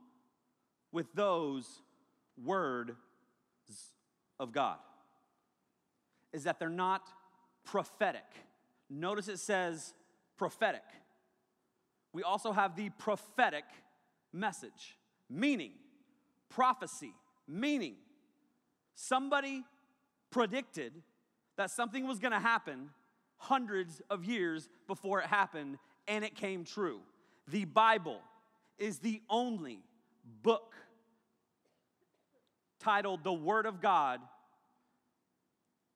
with 0.93 1.13
those 1.15 1.83
words 2.43 2.93
of 4.39 4.53
God 4.53 4.79
is 6.33 6.45
that 6.45 6.59
they're 6.59 6.69
not 6.69 7.09
prophetic. 7.65 8.25
Notice 8.91 9.29
it 9.29 9.39
says 9.39 9.95
prophetic. 10.37 10.83
We 12.13 12.23
also 12.23 12.53
have 12.53 12.77
the 12.77 12.91
prophetic 12.91 13.65
message, 14.33 14.97
meaning 15.31 15.73
prophecy, 16.51 17.15
meaning 17.49 17.95
somebody 18.95 19.65
predicted 20.31 20.93
that 21.57 21.71
something 21.71 22.07
was 22.07 22.19
going 22.19 22.33
to 22.33 22.39
happen 22.41 22.91
hundreds 23.37 24.01
of 24.11 24.25
years 24.25 24.69
before 24.87 25.21
it 25.21 25.27
happened 25.27 25.79
and 26.09 26.25
it 26.25 26.35
came 26.35 26.65
true. 26.65 27.01
The 27.49 27.65
Bible 27.65 28.21
is 28.79 28.99
the 28.99 29.21
only 29.29 29.81
book 30.43 30.75
titled 32.79 33.25
The 33.25 33.33
Word 33.33 33.67
of 33.67 33.81
God 33.81 34.21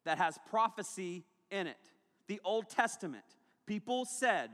that 0.05 0.19
has 0.19 0.39
prophecy 0.51 1.25
in 1.51 1.67
it. 1.67 1.77
The 2.27 2.41
Old 2.45 2.69
Testament, 2.69 3.25
people 3.67 4.05
said 4.05 4.51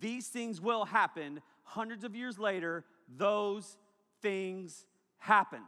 these 0.00 0.28
things 0.28 0.60
will 0.60 0.84
happen. 0.84 1.40
Hundreds 1.64 2.04
of 2.04 2.14
years 2.14 2.38
later, 2.38 2.84
those 3.16 3.76
things 4.20 4.84
happened. 5.18 5.62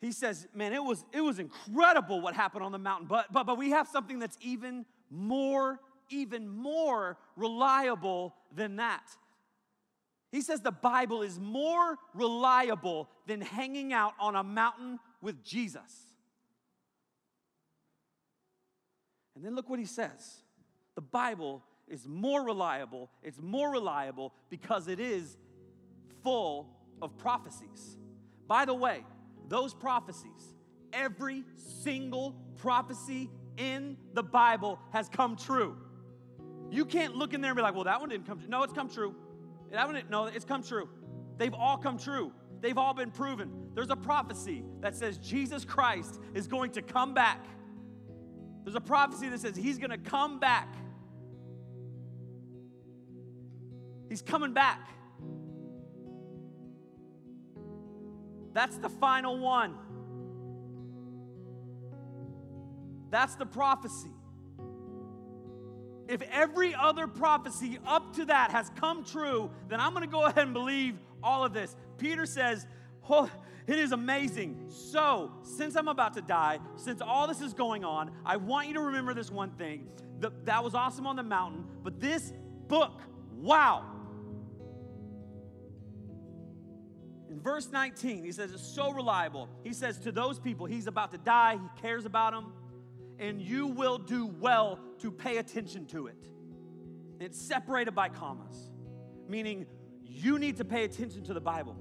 He 0.00 0.12
says, 0.12 0.46
man, 0.54 0.72
it 0.72 0.82
was, 0.82 1.04
it 1.12 1.20
was 1.20 1.38
incredible 1.38 2.20
what 2.20 2.34
happened 2.34 2.64
on 2.64 2.72
the 2.72 2.78
mountain, 2.78 3.06
but, 3.06 3.32
but, 3.32 3.44
but 3.44 3.56
we 3.56 3.70
have 3.70 3.88
something 3.88 4.18
that's 4.18 4.36
even 4.40 4.84
more, 5.10 5.80
even 6.10 6.48
more 6.48 7.16
reliable 7.34 8.34
than 8.54 8.76
that. 8.76 9.04
He 10.32 10.42
says 10.42 10.60
the 10.60 10.72
Bible 10.72 11.22
is 11.22 11.40
more 11.40 11.98
reliable 12.12 13.08
than 13.26 13.40
hanging 13.40 13.92
out 13.92 14.12
on 14.20 14.36
a 14.36 14.42
mountain 14.42 14.98
with 15.22 15.42
Jesus. 15.42 16.12
And 19.34 19.44
then 19.44 19.54
look 19.54 19.68
what 19.70 19.78
he 19.78 19.84
says 19.84 20.42
the 20.94 21.02
Bible 21.02 21.62
is 21.88 22.06
more 22.06 22.42
reliable. 22.44 23.10
It's 23.22 23.40
more 23.40 23.70
reliable 23.70 24.32
because 24.50 24.88
it 24.88 24.98
is 24.98 25.36
full 26.22 26.68
of 27.00 27.16
prophecies. 27.18 27.96
By 28.48 28.64
the 28.64 28.74
way, 28.74 29.04
those 29.48 29.74
prophecies, 29.74 30.54
every 30.92 31.44
single 31.56 32.36
prophecy 32.56 33.30
in 33.56 33.96
the 34.14 34.22
Bible 34.22 34.78
has 34.92 35.08
come 35.08 35.36
true. 35.36 35.76
You 36.70 36.84
can't 36.84 37.14
look 37.14 37.32
in 37.32 37.40
there 37.40 37.50
and 37.52 37.56
be 37.56 37.62
like, 37.62 37.74
well, 37.74 37.84
that 37.84 38.00
one 38.00 38.08
didn't 38.08 38.26
come 38.26 38.38
true. 38.38 38.48
No, 38.48 38.62
it's 38.62 38.72
come 38.72 38.88
true. 38.88 39.14
That 39.70 39.86
one 39.86 39.94
didn't, 39.94 40.10
no, 40.10 40.24
it's 40.26 40.44
come 40.44 40.62
true. 40.62 40.88
They've 41.36 41.54
all 41.54 41.76
come 41.76 41.98
true. 41.98 42.32
They've 42.60 42.78
all 42.78 42.94
been 42.94 43.10
proven. 43.10 43.50
There's 43.74 43.90
a 43.90 43.96
prophecy 43.96 44.64
that 44.80 44.96
says 44.96 45.18
Jesus 45.18 45.64
Christ 45.64 46.20
is 46.34 46.46
going 46.46 46.72
to 46.72 46.82
come 46.82 47.14
back. 47.14 47.44
There's 48.64 48.74
a 48.76 48.80
prophecy 48.80 49.28
that 49.28 49.40
says 49.40 49.54
he's 49.54 49.78
going 49.78 49.90
to 49.90 49.98
come 49.98 50.40
back. 50.40 50.74
He's 54.08 54.22
coming 54.22 54.52
back. 54.52 54.88
That's 58.56 58.78
the 58.78 58.88
final 58.88 59.38
one. 59.38 59.74
That's 63.10 63.34
the 63.34 63.44
prophecy. 63.44 64.08
If 66.08 66.22
every 66.32 66.74
other 66.74 67.06
prophecy 67.06 67.78
up 67.86 68.16
to 68.16 68.24
that 68.24 68.52
has 68.52 68.70
come 68.76 69.04
true, 69.04 69.50
then 69.68 69.78
I'm 69.78 69.92
going 69.92 70.06
to 70.06 70.10
go 70.10 70.24
ahead 70.24 70.44
and 70.44 70.54
believe 70.54 70.94
all 71.22 71.44
of 71.44 71.52
this. 71.52 71.76
Peter 71.98 72.24
says, 72.24 72.66
oh, 73.10 73.30
it 73.66 73.78
is 73.78 73.92
amazing. 73.92 74.64
So, 74.70 75.32
since 75.42 75.76
I'm 75.76 75.88
about 75.88 76.14
to 76.14 76.22
die, 76.22 76.58
since 76.76 77.02
all 77.02 77.26
this 77.26 77.42
is 77.42 77.52
going 77.52 77.84
on, 77.84 78.10
I 78.24 78.38
want 78.38 78.68
you 78.68 78.74
to 78.74 78.80
remember 78.80 79.12
this 79.12 79.30
one 79.30 79.50
thing. 79.50 79.86
The, 80.20 80.32
that 80.44 80.64
was 80.64 80.74
awesome 80.74 81.06
on 81.06 81.16
the 81.16 81.22
mountain, 81.22 81.66
but 81.82 82.00
this 82.00 82.32
book, 82.68 83.02
wow, 83.34 83.84
In 87.30 87.40
verse 87.40 87.70
19, 87.72 88.24
he 88.24 88.32
says 88.32 88.52
it's 88.52 88.66
so 88.66 88.92
reliable. 88.92 89.48
He 89.64 89.72
says 89.72 89.98
to 90.00 90.12
those 90.12 90.38
people, 90.38 90.66
he's 90.66 90.86
about 90.86 91.12
to 91.12 91.18
die, 91.18 91.58
he 91.60 91.80
cares 91.80 92.04
about 92.04 92.32
them, 92.32 92.52
and 93.18 93.40
you 93.40 93.66
will 93.66 93.98
do 93.98 94.26
well 94.26 94.78
to 95.00 95.10
pay 95.10 95.38
attention 95.38 95.86
to 95.86 96.06
it. 96.06 96.28
It's 97.18 97.40
separated 97.40 97.94
by 97.94 98.10
commas, 98.10 98.70
meaning 99.28 99.66
you 100.04 100.38
need 100.38 100.58
to 100.58 100.64
pay 100.64 100.84
attention 100.84 101.24
to 101.24 101.34
the 101.34 101.40
Bible. 101.40 101.76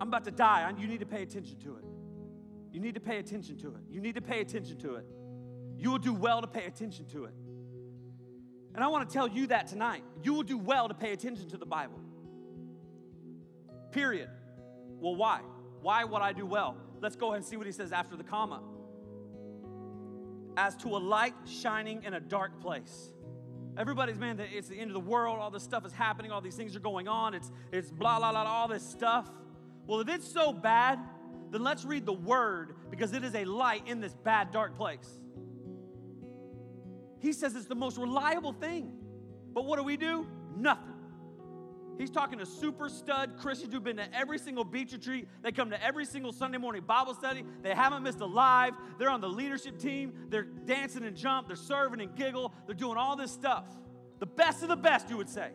I'm 0.00 0.08
about 0.08 0.24
to 0.24 0.30
die, 0.30 0.72
you 0.78 0.88
need 0.88 1.00
to 1.00 1.06
pay 1.06 1.22
attention 1.22 1.58
to 1.60 1.76
it. 1.76 1.84
You 2.72 2.80
need 2.80 2.94
to 2.94 3.00
pay 3.00 3.18
attention 3.18 3.58
to 3.58 3.68
it. 3.68 3.82
You 3.90 4.00
need 4.00 4.14
to 4.14 4.22
pay 4.22 4.40
attention 4.40 4.78
to 4.78 4.94
it. 4.96 5.04
You 5.76 5.90
will 5.90 5.98
do 5.98 6.14
well 6.14 6.40
to 6.40 6.46
pay 6.46 6.64
attention 6.66 7.06
to 7.06 7.24
it. 7.24 7.34
And 8.74 8.84
I 8.84 8.88
want 8.88 9.08
to 9.08 9.12
tell 9.12 9.28
you 9.28 9.48
that 9.48 9.66
tonight. 9.66 10.04
You 10.22 10.34
will 10.34 10.42
do 10.42 10.56
well 10.56 10.88
to 10.88 10.94
pay 10.94 11.12
attention 11.12 11.48
to 11.50 11.56
the 11.56 11.66
Bible. 11.66 11.98
Period. 13.92 14.28
Well, 15.00 15.16
why? 15.16 15.40
Why 15.82 16.04
would 16.04 16.22
I 16.22 16.32
do 16.32 16.46
well? 16.46 16.76
Let's 17.00 17.16
go 17.16 17.28
ahead 17.28 17.38
and 17.38 17.44
see 17.44 17.56
what 17.56 17.66
he 17.66 17.72
says 17.72 17.92
after 17.92 18.16
the 18.16 18.24
comma. 18.24 18.62
As 20.56 20.76
to 20.78 20.88
a 20.88 20.98
light 20.98 21.34
shining 21.46 22.02
in 22.04 22.14
a 22.14 22.20
dark 22.20 22.60
place. 22.60 23.12
Everybody's, 23.78 24.18
man, 24.18 24.40
it's 24.40 24.68
the 24.68 24.78
end 24.78 24.90
of 24.90 24.94
the 24.94 25.00
world. 25.00 25.38
All 25.38 25.50
this 25.50 25.62
stuff 25.62 25.86
is 25.86 25.92
happening. 25.92 26.30
All 26.30 26.40
these 26.40 26.56
things 26.56 26.76
are 26.76 26.80
going 26.80 27.08
on. 27.08 27.34
It's, 27.34 27.50
it's 27.72 27.90
blah, 27.90 28.18
blah, 28.18 28.32
blah, 28.32 28.42
all 28.42 28.68
this 28.68 28.82
stuff. 28.82 29.30
Well, 29.86 30.00
if 30.00 30.08
it's 30.08 30.30
so 30.30 30.52
bad, 30.52 30.98
then 31.50 31.62
let's 31.62 31.84
read 31.84 32.04
the 32.04 32.12
word 32.12 32.74
because 32.90 33.12
it 33.12 33.24
is 33.24 33.34
a 33.34 33.44
light 33.44 33.86
in 33.86 34.00
this 34.00 34.12
bad, 34.12 34.52
dark 34.52 34.76
place. 34.76 35.08
He 37.20 37.32
says 37.32 37.54
it's 37.54 37.66
the 37.66 37.74
most 37.74 37.96
reliable 37.98 38.52
thing. 38.52 38.92
But 39.52 39.64
what 39.64 39.78
do 39.78 39.82
we 39.82 39.96
do? 39.96 40.26
Nothing. 40.56 40.89
He's 41.98 42.10
talking 42.10 42.38
to 42.38 42.46
super 42.46 42.88
stud 42.88 43.36
Christians 43.38 43.74
who've 43.74 43.84
been 43.84 43.98
to 43.98 44.14
every 44.16 44.38
single 44.38 44.64
beach 44.64 44.92
retreat. 44.92 45.28
They 45.42 45.52
come 45.52 45.70
to 45.70 45.84
every 45.84 46.06
single 46.06 46.32
Sunday 46.32 46.56
morning 46.56 46.82
Bible 46.86 47.14
study. 47.14 47.44
They 47.62 47.74
haven't 47.74 48.02
missed 48.02 48.20
a 48.20 48.26
live. 48.26 48.72
They're 48.98 49.10
on 49.10 49.20
the 49.20 49.28
leadership 49.28 49.78
team. 49.78 50.14
They're 50.30 50.44
dancing 50.44 51.04
and 51.04 51.14
jump. 51.14 51.48
They're 51.48 51.56
serving 51.56 52.00
and 52.00 52.16
giggle. 52.16 52.54
They're 52.66 52.74
doing 52.74 52.96
all 52.96 53.16
this 53.16 53.30
stuff. 53.30 53.66
The 54.18 54.26
best 54.26 54.62
of 54.62 54.68
the 54.68 54.76
best, 54.76 55.10
you 55.10 55.18
would 55.18 55.28
say. 55.28 55.50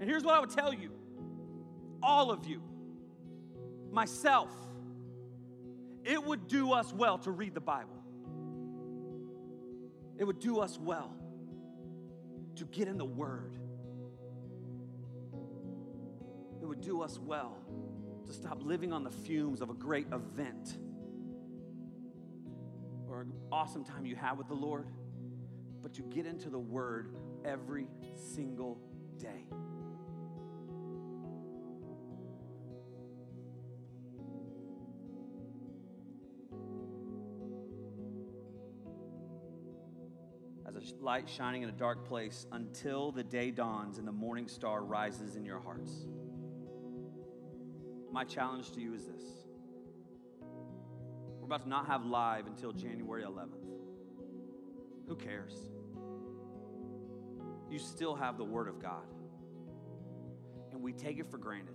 And 0.00 0.10
here's 0.10 0.24
what 0.24 0.34
I 0.34 0.40
would 0.40 0.50
tell 0.50 0.74
you 0.74 0.90
all 2.02 2.32
of 2.32 2.44
you, 2.46 2.60
myself, 3.92 4.50
it 6.04 6.22
would 6.24 6.48
do 6.48 6.72
us 6.72 6.92
well 6.92 7.18
to 7.18 7.30
read 7.30 7.54
the 7.54 7.60
Bible. 7.60 8.02
It 10.18 10.24
would 10.24 10.40
do 10.40 10.58
us 10.58 10.78
well 10.78 11.14
to 12.56 12.64
get 12.64 12.88
in 12.88 12.98
the 12.98 13.04
Word 13.04 13.56
would 16.72 16.80
do 16.80 17.02
us 17.02 17.18
well 17.18 17.58
to 18.26 18.32
stop 18.32 18.62
living 18.62 18.94
on 18.94 19.04
the 19.04 19.10
fumes 19.10 19.60
of 19.60 19.68
a 19.68 19.74
great 19.74 20.06
event 20.10 20.78
or 23.06 23.20
an 23.20 23.32
awesome 23.52 23.84
time 23.84 24.06
you 24.06 24.16
have 24.16 24.38
with 24.38 24.48
the 24.48 24.54
Lord, 24.54 24.86
but 25.82 25.92
to 25.92 26.00
get 26.00 26.24
into 26.24 26.48
the 26.48 26.58
Word 26.58 27.14
every 27.44 27.88
single 28.16 28.80
day. 29.18 29.44
As 40.66 40.74
a 40.74 41.04
light 41.04 41.28
shining 41.28 41.60
in 41.60 41.68
a 41.68 41.72
dark 41.72 42.08
place 42.08 42.46
until 42.50 43.12
the 43.12 43.22
day 43.22 43.50
dawns 43.50 43.98
and 43.98 44.08
the 44.08 44.12
morning 44.12 44.48
star 44.48 44.82
rises 44.82 45.36
in 45.36 45.44
your 45.44 45.60
hearts. 45.60 46.06
My 48.12 48.24
challenge 48.24 48.72
to 48.72 48.80
you 48.80 48.94
is 48.94 49.06
this 49.06 49.22
we're 51.40 51.46
about 51.46 51.62
to 51.62 51.68
not 51.68 51.86
have 51.86 52.04
live 52.04 52.46
until 52.46 52.72
January 52.72 53.24
11th. 53.24 53.48
Who 55.08 55.16
cares? 55.16 55.54
you 57.72 57.78
still 57.78 58.14
have 58.14 58.36
the 58.36 58.44
Word 58.44 58.68
of 58.68 58.80
God. 58.80 59.06
And 60.72 60.82
we 60.82 60.92
take 60.92 61.18
it 61.18 61.30
for 61.30 61.38
granted. 61.38 61.74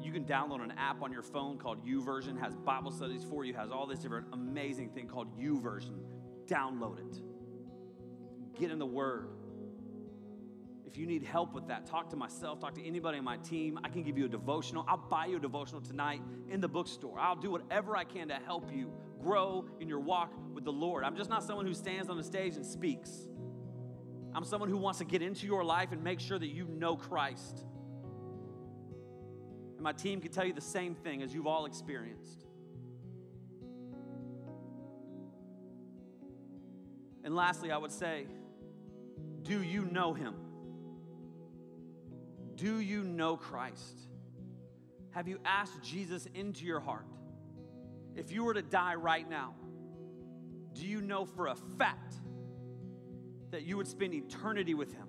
You 0.00 0.12
can 0.12 0.24
download 0.24 0.62
an 0.62 0.72
app 0.78 1.02
on 1.02 1.12
your 1.12 1.22
phone 1.22 1.58
called 1.58 1.84
YouVersion, 1.84 2.40
has 2.40 2.56
Bible 2.56 2.90
studies 2.90 3.24
for 3.24 3.44
you, 3.44 3.52
has 3.52 3.70
all 3.70 3.86
this 3.86 3.98
different 3.98 4.28
amazing 4.32 4.90
thing 4.90 5.08
called 5.08 5.38
YouVersion. 5.38 5.98
Download 6.46 6.98
it. 6.98 7.20
Get 8.58 8.70
in 8.70 8.78
the 8.78 8.86
Word. 8.86 9.28
If 10.88 10.96
you 10.96 11.04
need 11.04 11.22
help 11.22 11.52
with 11.52 11.68
that, 11.68 11.84
talk 11.84 12.08
to 12.10 12.16
myself, 12.16 12.60
talk 12.60 12.74
to 12.76 12.82
anybody 12.82 13.18
on 13.18 13.24
my 13.24 13.36
team. 13.36 13.78
I 13.84 13.90
can 13.90 14.02
give 14.02 14.16
you 14.16 14.24
a 14.24 14.28
devotional. 14.28 14.86
I'll 14.88 14.96
buy 14.96 15.26
you 15.26 15.36
a 15.36 15.40
devotional 15.40 15.82
tonight 15.82 16.22
in 16.48 16.62
the 16.62 16.68
bookstore. 16.68 17.18
I'll 17.20 17.36
do 17.36 17.50
whatever 17.50 17.94
I 17.94 18.04
can 18.04 18.28
to 18.28 18.36
help 18.36 18.72
you 18.72 18.90
grow 19.20 19.66
in 19.80 19.88
your 19.88 20.00
walk 20.00 20.32
with 20.54 20.64
the 20.64 20.72
Lord. 20.72 21.04
I'm 21.04 21.14
just 21.14 21.28
not 21.28 21.44
someone 21.44 21.66
who 21.66 21.74
stands 21.74 22.08
on 22.08 22.16
the 22.16 22.24
stage 22.24 22.56
and 22.56 22.64
speaks. 22.64 23.28
I'm 24.34 24.44
someone 24.44 24.70
who 24.70 24.78
wants 24.78 24.98
to 25.00 25.04
get 25.04 25.20
into 25.20 25.46
your 25.46 25.62
life 25.62 25.92
and 25.92 26.02
make 26.02 26.20
sure 26.20 26.38
that 26.38 26.48
you 26.48 26.66
know 26.66 26.96
Christ. 26.96 27.66
And 29.74 29.82
my 29.82 29.92
team 29.92 30.22
can 30.22 30.32
tell 30.32 30.46
you 30.46 30.54
the 30.54 30.62
same 30.62 30.94
thing 30.94 31.20
as 31.22 31.34
you've 31.34 31.46
all 31.46 31.66
experienced. 31.66 32.46
And 37.24 37.36
lastly, 37.36 37.72
I 37.72 37.76
would 37.76 37.92
say, 37.92 38.26
do 39.42 39.62
you 39.62 39.84
know 39.84 40.14
him? 40.14 40.34
Do 42.58 42.80
you 42.80 43.04
know 43.04 43.36
Christ? 43.36 44.00
Have 45.12 45.28
you 45.28 45.38
asked 45.44 45.80
Jesus 45.80 46.26
into 46.34 46.64
your 46.64 46.80
heart? 46.80 47.06
If 48.16 48.32
you 48.32 48.42
were 48.42 48.54
to 48.54 48.62
die 48.62 48.96
right 48.96 49.28
now, 49.28 49.54
do 50.72 50.84
you 50.84 51.00
know 51.00 51.24
for 51.24 51.46
a 51.46 51.54
fact 51.78 52.14
that 53.52 53.62
you 53.62 53.76
would 53.76 53.86
spend 53.86 54.12
eternity 54.12 54.74
with 54.74 54.92
him? 54.92 55.06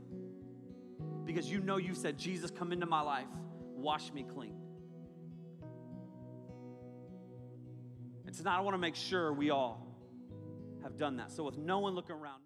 Because 1.25 1.51
you 1.51 1.59
know 1.59 1.77
you 1.77 1.95
said, 1.95 2.19
Jesus, 2.19 2.51
come 2.51 2.71
into 2.71 2.85
my 2.85 3.01
life, 3.01 3.27
wash 3.75 4.13
me 4.13 4.23
clean. 4.23 4.55
And 8.27 8.35
tonight 8.35 8.57
I 8.57 8.61
want 8.61 8.75
to 8.75 8.79
make 8.79 8.95
sure 8.95 9.33
we 9.33 9.49
all 9.49 9.87
have 10.83 10.97
done 10.97 11.17
that. 11.17 11.31
So, 11.31 11.43
with 11.43 11.57
no 11.57 11.79
one 11.79 11.95
looking 11.95 12.15
around, 12.15 12.41